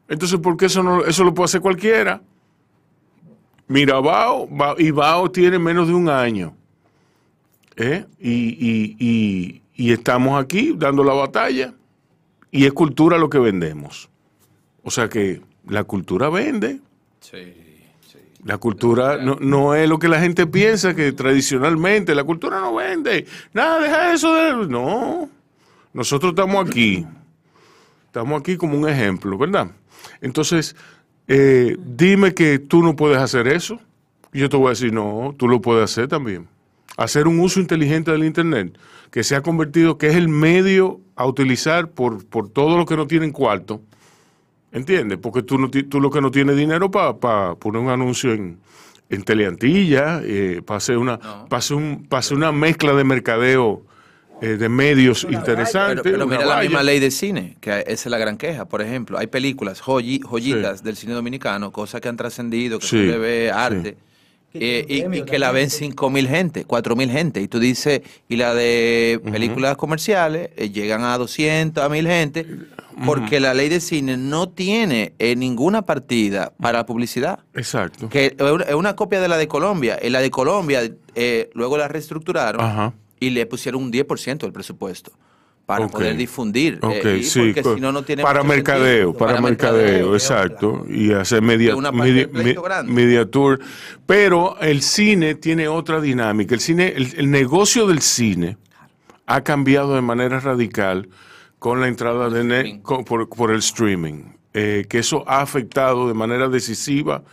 [0.07, 2.21] Entonces, ¿por qué eso, no, eso lo puede hacer cualquiera?
[3.67, 6.55] Mira, Bao, Bao- y Bao tiene menos de un año.
[7.75, 8.05] ¿eh?
[8.19, 11.73] Y, y- y- y estamos aquí dando la batalla.
[12.51, 14.09] Y es cultura lo que vendemos.
[14.83, 16.79] O sea que la cultura vende.
[17.21, 17.37] Sí,
[18.11, 18.19] sí.
[18.43, 22.75] La cultura no, no es lo que la gente piensa que tradicionalmente la cultura no
[22.75, 23.25] vende.
[23.53, 24.67] Nada, deja eso de...
[24.67, 25.29] No,
[25.93, 27.05] nosotros estamos aquí.
[28.05, 29.71] Estamos aquí como un ejemplo, ¿verdad?
[30.21, 30.75] Entonces,
[31.27, 33.79] eh, dime que tú no puedes hacer eso.
[34.33, 36.47] Yo te voy a decir, no, tú lo puedes hacer también.
[36.97, 38.77] Hacer un uso inteligente del Internet,
[39.09, 42.95] que se ha convertido, que es el medio a utilizar por, por todos los que
[42.95, 43.81] no tienen cuarto.
[44.71, 45.19] ¿Entiendes?
[45.19, 47.13] Porque tú, no, tú lo que no tienes dinero para
[47.55, 48.57] poner un anuncio en,
[49.09, 51.45] en Teleantilla, eh, para hacer, una, No.
[51.47, 53.83] pa' hacer un- pa' hacer una mezcla de mercadeo
[54.43, 56.01] eh, de medios interesantes.
[56.03, 58.65] Pero, mira la misma ley de cine, que esa es la gran queja.
[58.65, 62.97] Por ejemplo, hay películas, joyi- joyitas del cine dominicano, cosas que han trascendido, que Sí,
[62.97, 63.97] se le ve arte.
[64.55, 65.91] Eh, y, premio y que la ven también.
[65.95, 67.41] 5 mil gente, 4 mil gente.
[67.41, 72.45] Y tú dices, y la de películas comerciales eh, llegan a 200, a mil gente,
[73.03, 77.39] porque la ley de cine no tiene eh, ninguna partida para publicidad.
[77.55, 78.09] Exacto.
[78.09, 79.97] Que es una- es una copia de la de Colombia.
[79.99, 80.81] En la de Colombia
[81.15, 82.93] eh, luego la reestructuraron Ajá.
[83.25, 85.11] Y le pusieron un 10% del presupuesto
[85.65, 86.79] para poder difundir.
[86.91, 91.73] eh, sí, porque si no, no tiene para mercadeo, para, mercadeo, exacto, y hacer media,
[91.91, 92.43] media, me-
[92.93, 93.59] media tour.
[94.05, 96.53] Pero el cine tiene otra dinámica.
[96.53, 98.57] El cine, el, el negocio del cine
[99.25, 101.07] ha cambiado de manera radical
[101.59, 102.81] con la entrada de net- streaming.
[102.81, 107.23] con- por, por el streaming, eh, que eso ha afectado de manera decisiva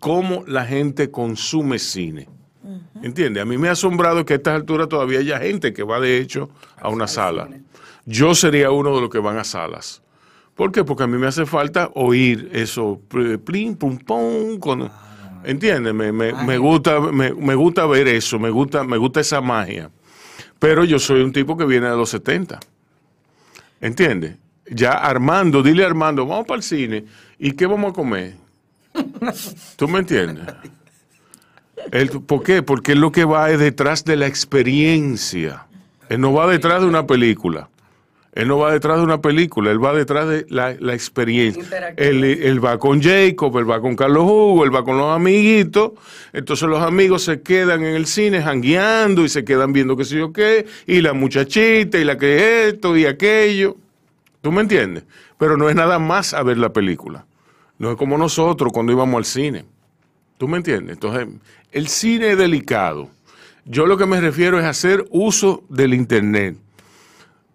[0.00, 2.28] cómo la gente consume cine.
[3.02, 3.42] ¿Entiendes?
[3.42, 6.18] A mí me ha asombrado que a estas alturas todavía haya gente que va de
[6.18, 6.48] hecho
[6.80, 7.48] a una sala.
[8.06, 10.02] Yo sería uno de los que van a salas.
[10.54, 10.84] ¿Por qué?
[10.84, 14.90] Porque a mí me hace falta oír eso, pl- plin, pum, pum, con-
[15.44, 15.92] ¿entiendes?
[15.92, 19.90] Me, me- me gusta, me, me gusta ver eso, me gusta, me gusta esa magia.
[20.58, 22.60] Pero yo soy un tipo que viene de los 70.
[23.80, 24.36] ¿Entiendes?
[24.70, 27.04] Ya Armando, dile a Armando, vamos para el cine.
[27.38, 28.34] ¿Y qué vamos a comer?
[29.76, 30.46] ¿Tú me entiendes?
[31.92, 32.62] Él- ¿Por qué?
[32.62, 35.66] Porque él lo que va es detrás de la experiencia.
[36.08, 37.68] Él no va detrás de una película.
[38.34, 41.62] Él no va detrás de una película, él va detrás de la, la experiencia.
[41.96, 45.92] Él va con Jacob, él va con Carlos Hugo, él va con los amiguitos.
[46.32, 50.16] Entonces los amigos se quedan en el cine jangueando y se quedan viendo qué sé
[50.18, 53.76] yo qué, y la muchachita, y la que esto y aquello.
[54.42, 55.04] ¿Tú me entiendes?
[55.38, 57.24] Pero no es nada más a ver la película.
[57.78, 59.64] No es como nosotros cuando íbamos al cine.
[60.38, 60.94] ¿Tú me entiendes?
[60.94, 61.28] Entonces,
[61.72, 63.10] el cine es delicado.
[63.64, 66.56] Yo lo que me refiero es hacer uso del Internet.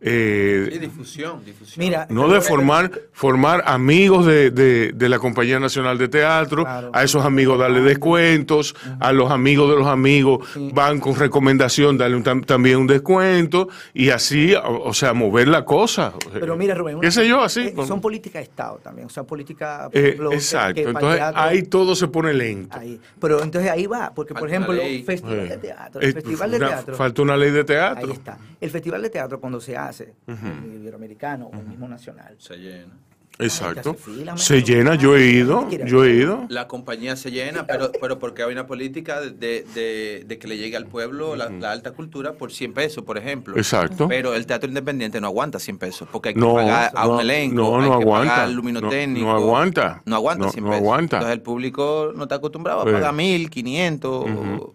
[0.01, 1.85] Eh, Sí, difusión, difusión.
[1.85, 6.91] Mira, no de formar, formar amigos de, de- de la Compañía Nacional de Teatro, Claro.
[6.93, 12.15] a esos amigos darle descuentos, a los amigos de los amigos van con recomendación, darle
[12.15, 16.13] un tam- también un descuento, y así, o, o sea, mover la cosa.
[16.31, 17.41] Pero mira, Rubén, ¿Qué sé yo?
[17.41, 17.59] Así.
[17.61, 19.89] eh, son políticas de Estado también, o sea, política.
[19.91, 20.79] por eh, ejemplo, que- exacto.
[20.81, 22.77] el Entonces, teatro- ahí todo se pone lento.
[22.79, 22.99] ahí.
[23.19, 25.03] Pero entonces ahí va, porque por ejemplo, ley.
[25.03, 26.95] festival Eh, de teatro, eh, el festival de una- teatro.
[26.95, 28.13] Falta una ley de Ahí teatro.
[28.13, 28.37] está.
[28.61, 32.35] El festival de teatro cuando se hace, el iberoamericano o el mismo nacional.
[32.37, 32.93] Se llena.
[33.41, 33.93] Exacto.
[33.93, 36.45] Fila, Se llena, yo he ido, yo he ido.
[36.49, 40.57] La compañía se llena, pero, pero porque hay una política de, de- de que le
[40.57, 43.55] llegue al pueblo la, la alta cultura por 100 pesos, por ejemplo.
[43.55, 44.09] Exacto.
[44.09, 47.13] Pero el teatro independiente no aguanta 100 pesos, porque hay que No, pagar a no,
[47.13, 48.33] un elenco, no, hay que aguanta.
[48.33, 49.25] pagar No, luminotécnico.
[49.25, 50.01] no aguanta.
[50.05, 50.81] No aguanta No, 100 no pesos.
[50.83, 51.15] aguanta.
[51.17, 52.91] Entonces el público no está acostumbrado a Sí.
[52.91, 54.25] pagar 1000, 500.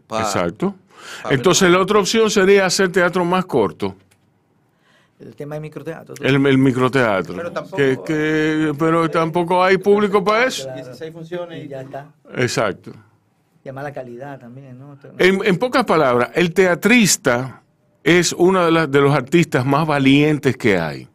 [0.06, 0.74] pa- Exacto.
[1.28, 3.94] Entonces la otra opción sería hacer teatro más corto,
[5.20, 6.14] El tema de microteatro.
[6.20, 7.34] el, el microteatro.
[7.36, 10.64] Pero tampoco- Que- que- pero tampoco hay público para eso.
[10.64, 10.82] Claro.
[10.84, 12.06] 16 funciones Y ya está.
[12.36, 12.92] Exacto.
[13.64, 14.98] Llamar la calidad también, ¿no?
[15.18, 17.62] En, en pocas palabras, el teatrista
[18.02, 21.08] es uno de, las- de los artistas más valientes que hay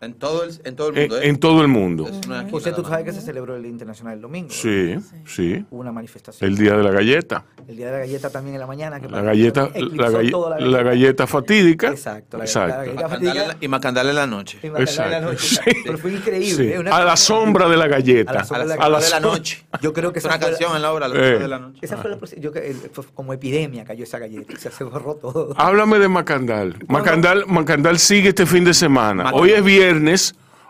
[0.00, 1.16] En todo el, en todo el en, mundo.
[1.20, 1.28] ¿eh?
[1.28, 2.08] en todo el mundo.
[2.52, 4.48] José, tú sabes que se celebró el Día Internacional el domingo.
[4.50, 4.94] Sí,
[5.26, 5.64] sí.
[5.70, 6.48] Hubo una manifestación.
[6.48, 7.44] El día de la galleta.
[7.66, 9.00] El Día de la Galleta también en la mañana.
[9.00, 11.88] que La galleta, eclipsó la, galle- toda la galleta fatídica.
[11.88, 12.92] Exacto, la- Exacto.
[12.96, 14.58] galleta- y Macandale en la noche.
[14.62, 15.32] Y Macandale en la Exacto.
[15.32, 15.72] noche.
[15.74, 15.80] Sí.
[15.84, 16.48] Pero fue increíble.
[16.54, 16.62] Sí.
[16.86, 16.90] ¿eh?
[16.90, 18.30] A la sombra de la galleta.
[18.30, 19.66] A la sombra A la, de a la de noche.
[19.82, 21.18] Yo creo que es esa una fue la- canción en la obra, a la Eh.
[21.18, 21.78] sombra de la noche.
[21.82, 22.52] Esa fue la, yo,
[22.92, 24.56] fue como epidemia cayó esa galleta.
[24.56, 25.52] Se, se borró todo.
[25.58, 26.76] Háblame de Macandal.
[26.86, 29.32] Macandal, Macandal sigue este fin de semana.
[29.34, 29.87] Hoy es viernes,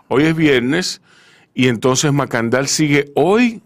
[0.07, 1.01] hoy es viernes,
[1.53, 3.61] y entonces Macandal sigue hoy.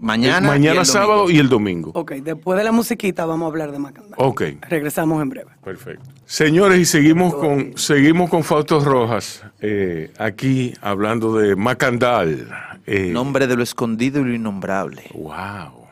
[0.00, 0.46] Mañana.
[0.46, 1.30] Eh, mañana y el sábado domingo.
[1.36, 1.90] y el domingo.
[1.94, 4.14] Ok, después de la musiquita vamos a hablar de Macandal.
[4.16, 4.42] Ok.
[4.68, 5.50] Regresamos en breve.
[5.64, 6.04] Perfecto.
[6.24, 12.48] Señores, y seguimos con, seguimos con Fausto Rojas, eh, aquí hablando de Macandal.
[12.86, 15.04] Eh, Nombre de lo escondido y lo innombrable.
[15.14, 15.88] Wow.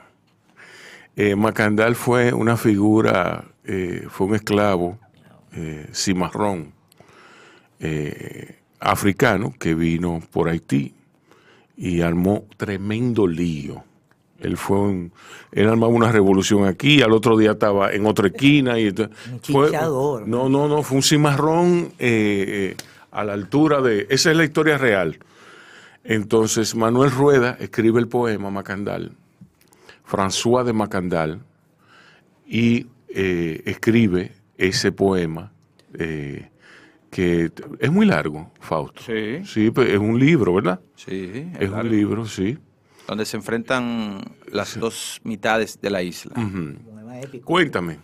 [1.16, 4.98] Eh, Macandal fue una figura, eh, fue un esclavo
[5.52, 6.75] eh, cimarrón
[7.80, 10.94] eh, africano que vino por Haití
[11.76, 13.84] y armó tremendo lío.
[14.40, 15.12] Él fue un,
[15.52, 19.10] él armaba una revolución aquí, al otro día estaba en otra esquina y Un
[19.42, 19.70] fue-
[20.26, 22.76] no, no, no, fue un cimarrón eh, eh,
[23.12, 25.18] a la altura de, esa es la historia real.
[26.04, 29.12] Entonces Manuel Rueda escribe el poema Macandal,
[30.08, 31.40] François de Macandal,
[32.46, 35.50] y eh, escribe ese poema
[35.98, 36.48] eh,
[37.10, 39.02] que es muy largo, Fausto.
[39.02, 39.44] Sí.
[39.44, 40.80] Sí, pues, es un libro, ¿verdad?
[40.96, 41.48] Sí.
[41.58, 42.58] Es un libro, sí.
[43.06, 46.34] Donde se enfrentan las dos mitades de la isla.
[47.44, 47.98] Cuéntame.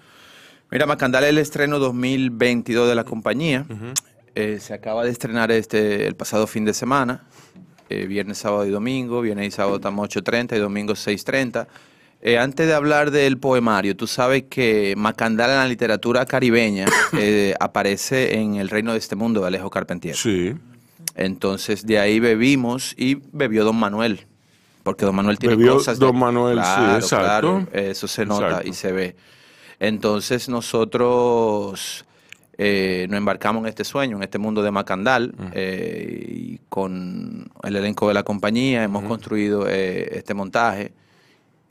[0.70, 3.66] Mira, Macandal es el estreno 2022 de la compañía.
[4.34, 7.26] Eh, se acaba de estrenar este el pasado fin de semana.
[7.90, 9.20] eh, viernes, sábado y domingo.
[9.20, 11.66] Viernes y sábado estamos 8.30 y domingo 6.30.
[12.24, 16.86] Eh, antes de hablar del poemario, tú sabes que Macandal en la literatura caribeña
[17.18, 20.14] eh, aparece en El Reino de este Mundo de Alejo Carpentier.
[20.14, 20.54] Sí.
[21.16, 24.26] Entonces de ahí bebimos y bebió Don Manuel.
[24.84, 25.98] Porque Don Manuel tiene Bebió cosas.
[25.98, 27.24] de- Don Manuel, sí, Claro, exacto.
[27.24, 28.68] claro, eso se nota Exacto.
[28.68, 29.16] y se ve.
[29.80, 32.04] Entonces nosotros
[32.58, 37.76] eh, nos embarcamos en este sueño, en este mundo de Macandal, eh, y con el
[37.76, 40.92] elenco de la compañía hemos construido eh, este montaje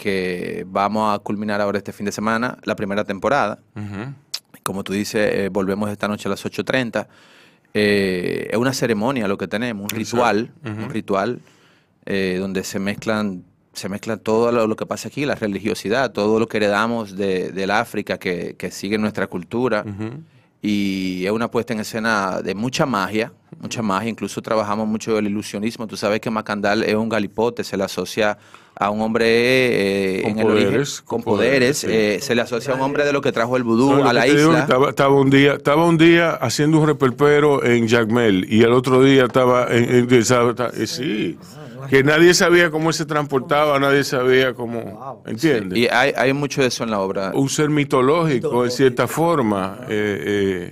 [0.01, 3.59] que vamos a culminar ahora este fin de semana, la primera temporada.
[3.75, 4.15] Ujú.
[4.63, 7.07] Como tú dices, eh, volvemos esta noche a las 8.30.
[7.75, 11.39] Eh, es una ceremonia lo que tenemos, un ritual, un ritual
[12.07, 13.43] eh, donde se mezclan,
[13.73, 17.51] se mezcla todo lo, lo que pasa aquí, la religiosidad, todo lo que heredamos de,
[17.51, 19.85] del África que, que sigue nuestra cultura.
[20.61, 24.09] Y es una puesta en escena de mucha magia, mucha magia.
[24.09, 25.87] Incluso trabajamos mucho el ilusionismo.
[25.87, 28.37] Tú sabes que Macandal es un galipote, se le asocia
[28.75, 32.11] a un hombre eh, Con en el origen- poderes, con con poderes, poderes.
[32.13, 32.17] sí.
[32.17, 34.13] eh, se le asocia a un hombre de lo que trajo el vudú No, a
[34.13, 34.59] la isla.
[34.59, 39.03] Estaba, estaba un día, estaba un día haciendo un reperpero en Jacmel y el otro
[39.03, 41.37] día estaba en, en- eh, sí,
[41.89, 45.77] que nadie sabía cómo se transportaba, nadie sabía cómo, ¿entiendes?
[45.77, 47.31] Y hay, hay mucho de eso en la obra.
[47.33, 49.79] un ser mitológico, en cierta forma.
[49.89, 50.23] eh,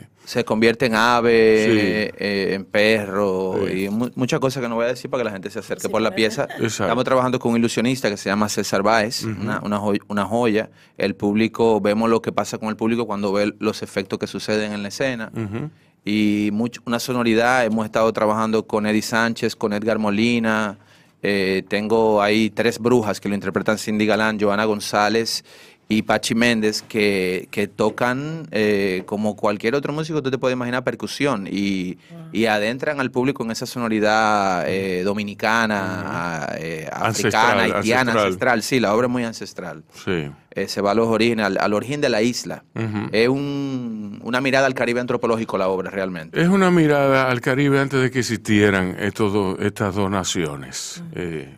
[0.01, 1.31] eh, Se convierte en ave,
[1.65, 2.15] Sí.
[2.23, 3.85] eh, en perro Sí.
[3.85, 5.81] y mu- muchas cosas que no voy a decir para que la gente se acerque
[5.81, 6.43] Sí, por la pieza.
[6.59, 6.83] Exacto.
[6.83, 10.69] Estamos trabajando con un ilusionista que se llama César Báez, una, una joy- una joya.
[10.99, 14.71] El público, vemos lo que pasa con el público cuando ve los efectos que suceden
[14.73, 15.31] en la escena.
[16.05, 17.65] y mucho, una sonoridad.
[17.65, 20.77] Hemos estado trabajando con Eddie Sánchez, con Edgar Molina.
[21.21, 25.43] Eh, tengo ahí tres brujas que lo interpretan Cindy Galán, Joana González
[25.91, 30.83] y Pachi Méndez, que, que tocan eh, como cualquier otro músico, tú te puedes imaginar
[30.83, 31.97] percusión y,
[32.31, 38.25] y adentran al público en esa sonoridad eh, dominicana, eh, africana, Ancestral, haitiana, ancestral.
[38.25, 38.63] ancestral.
[38.63, 39.83] Sí, la obra es muy ancestral.
[40.05, 40.29] Sí.
[40.51, 42.63] Eh, se va a los orígenes, al, al origen de la isla.
[43.11, 46.39] Es un- una mirada al Caribe antropológico la obra, realmente.
[46.39, 51.01] Es una mirada al Caribe antes de que existieran estos dos- estas dos naciones.
[51.15, 51.55] Eh,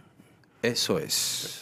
[0.61, 1.61] Eso es.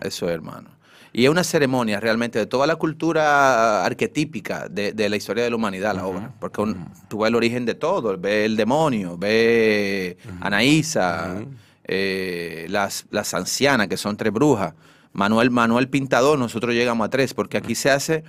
[0.00, 0.70] Eso es, hermano.
[1.16, 5.50] Y es una ceremonia realmente de toda la cultura arquetípica de, de la historia de
[5.50, 6.32] la humanidad, la obra.
[6.40, 11.36] Porque un- tú ves el origen de todo, ves el demonio, ves Anaísa,
[11.84, 14.74] eh, las, las ancianas, que son tres brujas,
[15.12, 18.24] Manuel, Manuel Pintador, nosotros llegamos a tres, porque aquí se hace,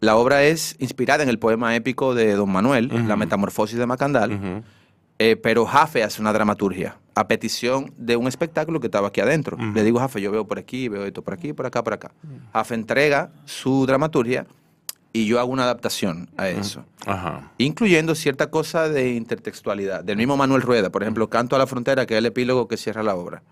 [0.00, 4.62] la obra es inspirada en el poema épico de Don Manuel, La Metamorfosis de Macandal.
[5.18, 9.56] Eh, pero Jafe hace una dramaturgia a petición de un espectáculo que estaba aquí adentro.
[9.74, 12.12] Le digo, Jafe, yo veo por aquí, veo esto por aquí, por acá, por acá.
[12.52, 14.46] Jafe entrega su dramaturgia
[15.14, 17.50] y yo hago una adaptación a eso, Ajá.
[17.56, 20.04] incluyendo cierta cosa de intertextualidad.
[20.04, 22.76] Del mismo Manuel Rueda, por ejemplo, Canto a la Frontera, que es el epílogo que
[22.76, 23.42] cierra la obra.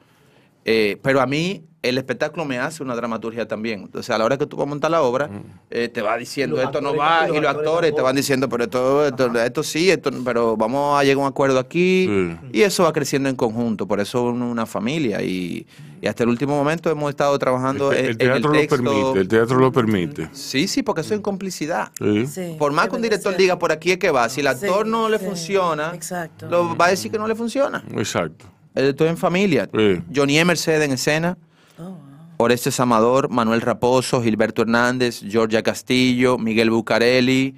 [0.65, 3.91] Eh, pero a mí el espectáculo me hace una dramaturgia también.
[3.93, 5.29] O sea, a la hora que tú vas a montar la obra,
[5.69, 8.49] eh, te va diciendo esto no va, los y los actores actores te van diciendo,
[8.49, 12.07] pero esto, esto, esto sí, esto, pero vamos a llegar a un acuerdo aquí.
[12.09, 12.37] Sí.
[12.55, 15.21] Y eso va creciendo en conjunto, por eso es una familia.
[15.21, 15.67] Y,
[16.01, 18.77] y hasta el último momento hemos estado trabajando El, en, el en teatro lo texto.
[18.77, 20.29] permite, el teatro lo permite.
[20.33, 21.93] Sí, sí, porque eso es en complicidad.
[21.99, 22.27] Sí.
[22.27, 24.65] Sí, Por más que un director diga por aquí es que va, si el Sí,
[24.65, 26.49] actor no le sí, funciona, exacto.
[26.49, 27.85] lo va a decir que no le funciona.
[27.93, 28.47] Exacto.
[28.75, 29.69] Estoy en familia.
[29.73, 30.03] Sí.
[30.15, 31.39] Johnny Mercedes en escena.
[31.79, 31.99] Oh, wow.
[32.39, 37.55] Orestes Amador, Manuel Raposo, Gilberto Hernández, Georgia Castillo, Miguel Bucarelli.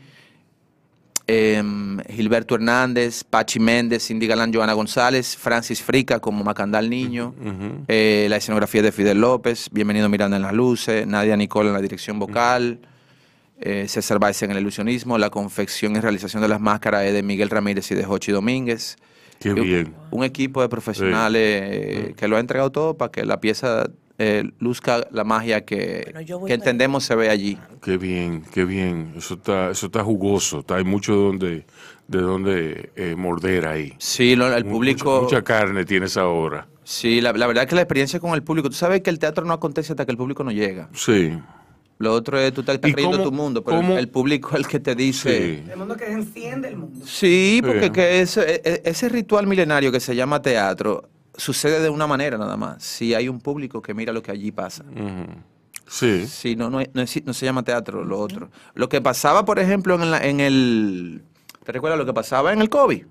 [1.28, 7.34] em, Gilberto Hernández, Pachi Méndez, Cindy Galán, Joana González, Francis Frica como Macandal Niño,
[7.88, 11.80] eh, la escenografía de Fidel López, Bienvenido Miranda en las luces, Nadia Nicole en la
[11.80, 12.78] dirección vocal,
[13.60, 17.24] eh, César Baez en el ilusionismo, la confección y realización de las máscaras es de
[17.24, 18.96] Miguel Ramírez y de Jochi Domínguez.
[19.40, 19.94] Qué un- bien.
[20.10, 24.50] Un equipo de profesionales eh, que lo ha entregado todo para que la pieza eh,
[24.60, 26.12] luzca la magia que,
[26.48, 27.58] entendemos se ve allí.
[27.82, 29.12] Qué bien, qué bien.
[29.16, 30.60] Eso está, eso está jugoso.
[30.60, 31.66] Está, hay mucho donde,
[32.08, 33.92] de donde eh, morder ahí.
[33.98, 35.20] Sí, lo- el público...
[35.22, 36.66] Mucha, mucha carne tienes ahora.
[36.82, 39.18] Sí, la, la verdad es que la experiencia con el público, tú sabes que el
[39.18, 40.88] teatro no acontece hasta que el público no llega.
[40.94, 41.36] Sí.
[41.98, 44.08] Lo otro es tú te estás ¿Y creyendo cómo- tu mundo, pero el- cómo- el
[44.08, 45.62] público es el que te dice...
[45.64, 45.70] Sí.
[45.70, 47.06] El mundo que enciende el mundo.
[47.06, 47.90] Sí, porque Sí.
[47.90, 52.56] que ese, e- ese ritual milenario que se llama teatro sucede de una manera nada
[52.58, 52.82] más.
[52.82, 54.84] Si hay un público que mira lo que allí pasa.
[55.88, 56.26] Sí.
[56.26, 58.50] Sí, no, no, no, es- no se llama teatro lo otro.
[58.74, 61.22] Lo que pasaba, por ejemplo, en, la- en el...
[61.64, 63.04] ¿Te recuerdas lo que pasaba en el COVID?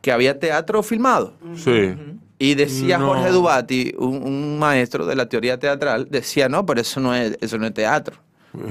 [0.00, 1.34] Que había teatro filmado.
[1.56, 1.94] Sí.
[2.42, 3.06] Y decía No.
[3.08, 7.36] Jorge Dubati, un, un maestro de la teoría teatral, decía, no, pero eso no es,
[7.40, 8.16] eso no es teatro.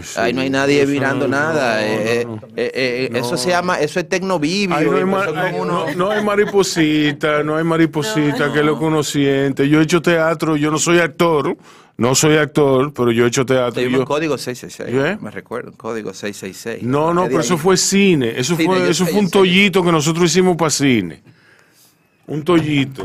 [0.04, 0.20] Sí.
[0.20, 1.76] Ahí no hay nadie Eso mirando no- nada.
[1.76, 2.42] no, eh, no, no.
[2.50, 4.70] eh, eh, eh, Eso se llama, eso es tecnovivio.
[4.70, 8.52] No, hay y ma- eso ay, como uno- no- no hay mariposita, no hay mariposita,
[8.54, 9.68] que es lo que uno siente.
[9.68, 11.58] Yo he hecho teatro, yo no soy actor,
[11.98, 13.82] no soy actor, pero yo he hecho teatro.
[13.82, 15.14] yo- código 666.
[15.14, 15.18] ¿Eh?
[15.22, 16.84] Me recuerdo, código 666.
[16.84, 19.92] No, no, pero eso fue cine, eso Cine, fue, eso sé, fue un tollito que
[19.92, 21.24] nosotros hicimos para cine.
[22.32, 23.04] Un tollito.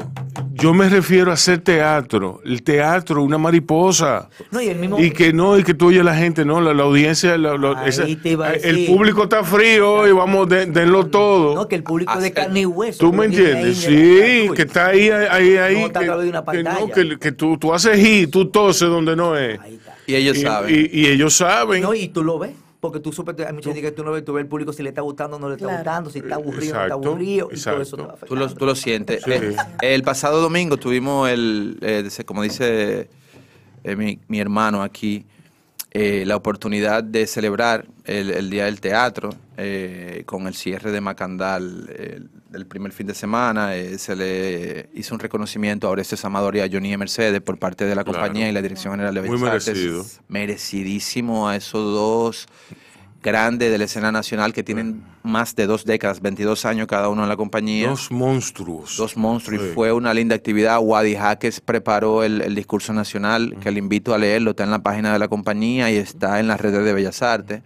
[0.53, 2.41] Yo me refiero a hacer teatro.
[2.45, 4.29] El teatro, una mariposa.
[4.53, 6.61] No, y el mismo- Y que no, y que tú oyes a la gente, no,
[6.61, 11.57] la, la audiencia, la- la- esa- el público está frío y vamos, de- denlo todo.
[11.57, 13.01] No, que el público Así- de carne y hueso.
[13.01, 13.79] ¿Tú me entiendes?
[13.79, 15.81] Sí, que está ahí, ahí, ahí.
[15.83, 16.93] No que, que no, pantalla.
[16.95, 19.59] que, que tú, tú haces y tú toses donde no es.
[19.59, 19.95] Ahí está.
[20.07, 20.89] Y ellos Y- saben.
[20.93, 21.83] Y, y ellos saben.
[21.83, 22.53] No, y tú lo ves.
[22.87, 24.83] Porque tú supe, hay mucha gente que tú no ves, tú ves el público si
[24.83, 25.79] le está gustando o no le está Claro.
[25.83, 28.45] gustando, si está aburrido o no está aburrido, y todo eso te va Tú lo,
[28.45, 28.55] afectando.
[28.59, 29.23] tú lo sientes.
[29.25, 29.31] Sí.
[29.33, 29.57] Eh,
[29.95, 33.09] el pasado domingo tuvimos el, eh, como dice
[33.85, 35.25] eh, mi, mi hermano aquí,
[35.99, 41.01] eh, la oportunidad de celebrar el, el Día del Teatro eh, con el cierre de
[41.01, 42.21] Macandal eh,
[42.51, 43.75] del primer fin de semana.
[43.77, 46.99] eh, se le hizo un reconocimiento a Orestes Amador y a Johnny E.
[46.99, 48.19] Mercedes por parte de la Claro.
[48.19, 49.69] compañía y la Dirección General de Muy Bellas Artes.
[49.69, 50.05] merecido.
[50.29, 52.47] Merecidísimo a esos dos
[53.27, 57.25] grandes de la escena nacional que tienen más de dos décadas, 22 años cada uno
[57.25, 57.89] en la compañía.
[57.89, 58.97] Dos monstruos.
[58.97, 59.69] Dos monstruos Sí.
[59.71, 60.79] y fue una linda actividad.
[60.81, 64.79] Wadi Jaques preparó el, el discurso nacional, que le invito a leerlo, está en la
[64.83, 67.63] página de la compañía y está en las redes de Bellas Artes.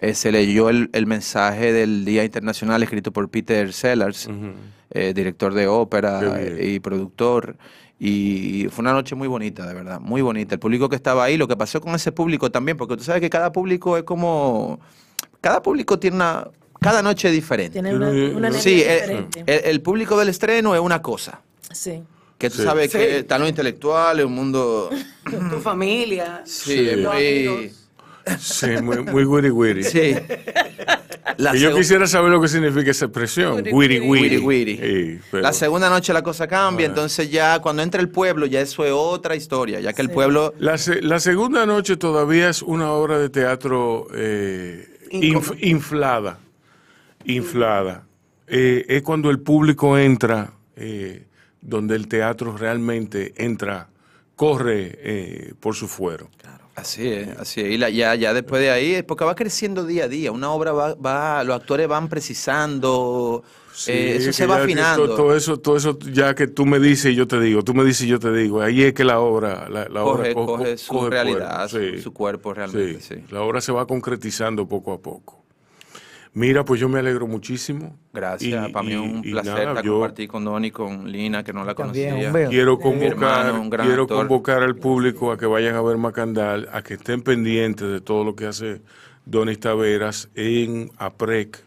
[0.00, 4.28] Eh, se leyó el, el mensaje del Día Internacional escrito por Peter Sellers,
[4.90, 7.56] eh, director de ópera y productor.
[8.00, 10.54] Y fue una noche muy bonita, de verdad, muy bonita.
[10.54, 13.20] El público que estaba ahí, lo que pasó con ese público también, porque tú sabes
[13.20, 14.78] que cada público es como...
[15.40, 16.48] Cada público tiene una...
[16.80, 17.72] Cada noche es diferente.
[17.72, 19.42] Tiene una, una Sí, diferente.
[19.46, 21.40] el, el público del estreno es una cosa.
[21.72, 22.02] sí.
[22.38, 22.62] Que tú Sí.
[22.62, 22.98] sabes Sí.
[22.98, 24.90] que están los intelectuales, un mundo.
[25.50, 26.42] Tu familia.
[26.44, 26.88] Sí, Sí.
[26.90, 27.72] es Los muy.
[28.38, 29.84] Sí, muy, muy witty.
[29.84, 30.14] Sí.
[31.36, 33.62] La, Y yo quisiera saber lo que significa esa expresión.
[33.62, 36.88] Sí, pero- la segunda noche la cosa cambia, Ah.
[36.90, 40.52] entonces ya cuando entra el pueblo, ya eso es otra historia, ya que el pueblo.
[40.58, 46.38] La, se- la segunda noche todavía es una obra de teatro eh, inf- inflada.
[47.24, 48.04] Inflada.
[48.46, 51.26] Eh, es cuando el público entra, eh,
[51.60, 53.88] donde el teatro realmente entra,
[54.34, 56.30] corre eh, por su fuero.
[56.80, 57.70] Así es, así es.
[57.70, 60.32] Y la- ya, ya después de ahí, porque va creciendo día a día.
[60.32, 65.08] Una obra va, va los actores van precisando, Sí, eh, eso se va afinando.
[65.08, 67.74] to- Todo, eso, todo eso, ya que tú me dices y yo te digo, tú
[67.74, 70.34] me dices y yo te digo, ahí es que la obra, la, la obra coge,
[70.34, 71.96] co- coge co- su coge realidad, cuerpo.
[71.96, 73.14] su, su cuerpo realmente, sí.
[73.30, 75.44] La obra se va concretizando poco a poco.
[76.38, 77.98] Mira, pues yo me alegro muchísimo.
[78.12, 80.70] Gracias, Y- para mí es un y- y placer nada, estar yo compartir con Donny,
[80.70, 82.32] con Lina, que no la conocía.
[82.48, 83.08] Quiero convocar,
[83.46, 84.18] hermano, un gran quiero actor.
[84.18, 88.22] convocar al público a que vayan a ver Macandal, a que estén pendientes de todo
[88.22, 88.80] lo que hace
[89.26, 91.64] Donis Taveras en APREC,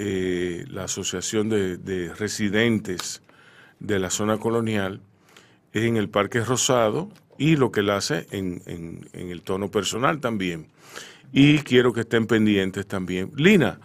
[0.00, 3.22] eh, la Asociación de, de Residentes
[3.78, 5.00] de la Zona Colonial,
[5.72, 10.20] en el Parque Rosado y lo que él hace en, en- en el tono personal
[10.20, 10.66] también.
[11.36, 13.32] Y quiero que estén pendientes también.
[13.36, 13.80] Lina,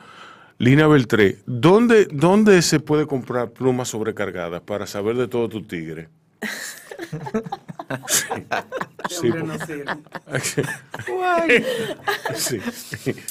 [0.59, 6.09] Lina Beltré, ¿dónde, ¿dónde se puede comprar plumas sobrecargadas para saber de todo tu tigre?
[9.09, 9.85] No sirve.
[12.35, 12.59] Sí.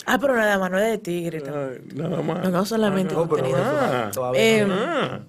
[0.06, 1.42] Ah, pero nada más, no es de tigre.
[1.46, 2.42] Ay, Nada más.
[2.42, 3.58] No, no solamente Ah, no, contenido.
[3.64, 4.74] ah, Eh, no.
[4.76, 5.20] ah.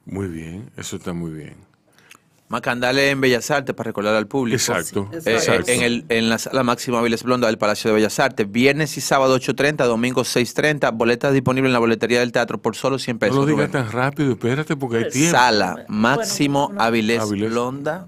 [0.05, 1.57] Muy bien, eso está muy bien.
[2.49, 4.57] Macandale en Bellas Artes para recordar al público.
[4.57, 5.71] Exacto, Eh, exacto.
[5.71, 8.51] en, el, en la sala máxima Viles Blonda del Palacio de Bellas Artes.
[8.51, 10.91] Viernes y sábado 8.30, domingo 6.30.
[10.97, 13.37] Boletas disponibles en la boletería del teatro por solo 100 No pesos.
[13.37, 15.37] lo digas tan rápido, espérate porque hay tiempo.
[15.37, 17.51] Sala Máximo bueno, Avilés Avilés.
[17.51, 18.07] Blonda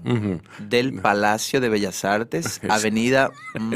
[0.59, 3.29] del Palacio de Bellas Artes, Avenida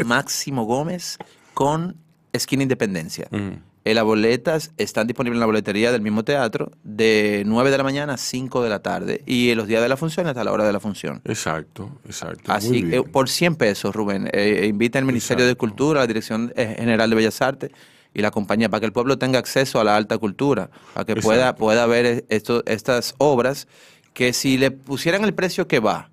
[0.06, 1.18] Máximo Gómez
[1.54, 1.96] con
[2.34, 3.28] esquina Independencia.
[3.32, 3.60] Ujú.
[3.88, 7.84] Eh, las boletas están disponibles en la boletería del mismo teatro de 9 de la
[7.84, 10.52] mañana a 5 de la tarde y en los días de la función hasta la
[10.52, 11.22] hora de la función.
[11.24, 12.52] Exacto, exacto.
[12.52, 15.56] Así que por 100 pesos, Rubén, eh, invita al Ministerio de.
[15.56, 17.70] Cultura, la Dirección eh, General de Bellas Artes
[18.12, 21.16] y la compañía para que el pueblo tenga acceso a la alta cultura, para que
[21.16, 21.60] pueda, Exacto.
[21.60, 23.68] pueda ver eh, esto, estas obras
[24.14, 26.10] que si le pusieran el precio que va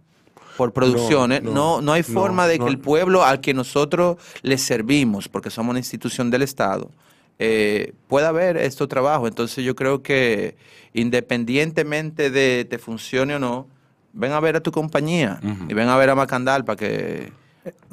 [0.59, 4.19] por producciones, no, no, no, hay no, forma de que el pueblo al que nosotros
[4.43, 6.91] le servimos, porque somos una institución del Estado,
[7.45, 9.29] eh, pueda ver estos trabajos.
[9.29, 10.55] Entonces yo creo que
[10.93, 13.67] independientemente de te funcione o no,
[14.13, 17.33] ven a ver a tu compañía y ven a ver a Macandal para que...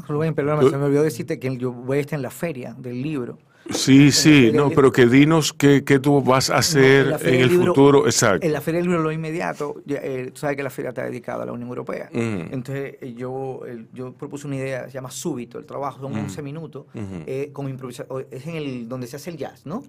[0.07, 3.01] Rubén, perdóname, se me olvidó decirte que yo voy a estar en la feria del
[3.01, 3.39] libro.
[3.69, 7.49] Sí, sí, no, pero que dinos qué, qué tú vas a hacer No, en el
[7.49, 8.05] Libro- futuro.
[8.05, 8.45] Exacto.
[8.45, 11.03] En la Feria del Libro lo inmediato, ya, eh, tú sabes que la feria está
[11.03, 12.09] dedicada a la Unión Europea.
[12.11, 12.21] Ujú.
[12.51, 13.61] Entonces eh, yo,
[13.93, 18.25] yo propuse una idea, se llama Súbito, el trabajo, son 11 minutos, eh, con improvisación,
[18.31, 19.83] es en el donde se hace el jazz, ¿no?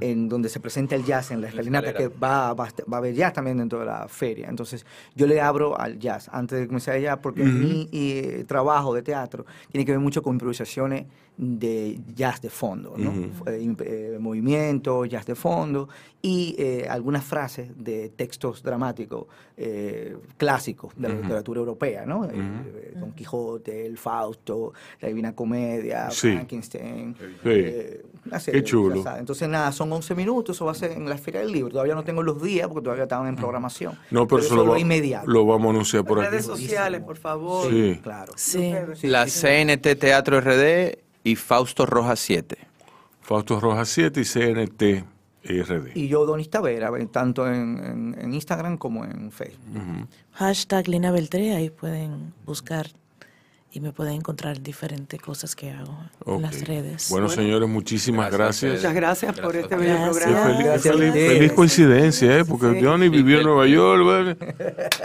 [0.00, 3.14] En donde se presenta el jazz en la escalinata, que va, va, va a haber
[3.14, 4.48] jazz también dentro de la feria.
[4.48, 8.94] Entonces yo le abro al jazz antes de comenzar el jazz, porque mi eh, trabajo
[8.94, 11.04] de teatro tiene que ver mucho con improvisaciones
[11.38, 13.12] de jazz de fondo, ¿no?
[13.46, 15.88] Eh, movimiento, jazz de fondo
[16.22, 19.26] y eh, algunas frases de textos dramáticos
[19.58, 22.24] eh, clásicos de la literatura europea, ¿no?
[22.24, 26.32] Eh, eh, Don Quijote, El Fausto, La Divina Comedia, Sí.
[26.32, 27.14] Frankenstein.
[27.18, 27.26] Sí.
[27.44, 29.04] eh, una serie Qué chulo.
[29.18, 31.70] Entonces, nada, son 11 minutos, eso va a ser en la Feria del Libro.
[31.70, 33.96] Todavía no tengo los días porque todavía estaban en programación.
[34.10, 35.30] No, pero, eso eso lo, va- inmediato.
[35.30, 36.30] lo vamos a anunciar por aquí.
[36.30, 37.70] Redes sociales, por favor.
[37.70, 38.00] Sí.
[38.02, 38.32] Claro.
[38.36, 38.72] Sí.
[39.02, 39.26] La.
[39.26, 42.56] CNT Teatro RD y Fausto Rojas 7.
[43.20, 45.04] Fausto Rojas 7 y CNT
[45.44, 45.90] RD.
[45.96, 50.08] Y yo, Donis Tavera, tanto en, en- en Instagram como en Facebook.
[50.32, 52.86] Hashtag Lina Beltré, ahí pueden buscar
[53.72, 57.08] y me pueden encontrar diferentes cosas que hago en las redes.
[57.10, 58.76] Bueno, señores, muchísimas gracias.
[58.76, 60.44] Muchas gracias por este bello programa.
[60.46, 62.44] feliz, Gracias a feliz- feliz coincidencia, ¿eh?
[62.44, 62.84] Porque Sí.
[62.84, 64.36] Johnny vivió en Nueva York, ¿vale?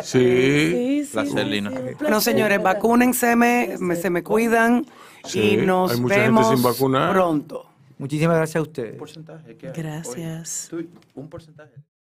[0.03, 0.19] Sí.
[0.19, 1.71] Sí, sí, Placer, sí, Lina.
[1.99, 2.73] Bueno, señores, ¿verdad?
[2.75, 4.85] vacúnense, me, me- se me cuidan
[5.25, 7.11] Sí, y nos hay mucha gente vemos sin vacunar.
[7.11, 7.65] pronto.
[7.97, 8.95] Muchísimas gracias a ustedes.
[8.97, 9.57] porcentaje?
[9.75, 10.71] Gracias.
[11.13, 11.73] Un porcentaje.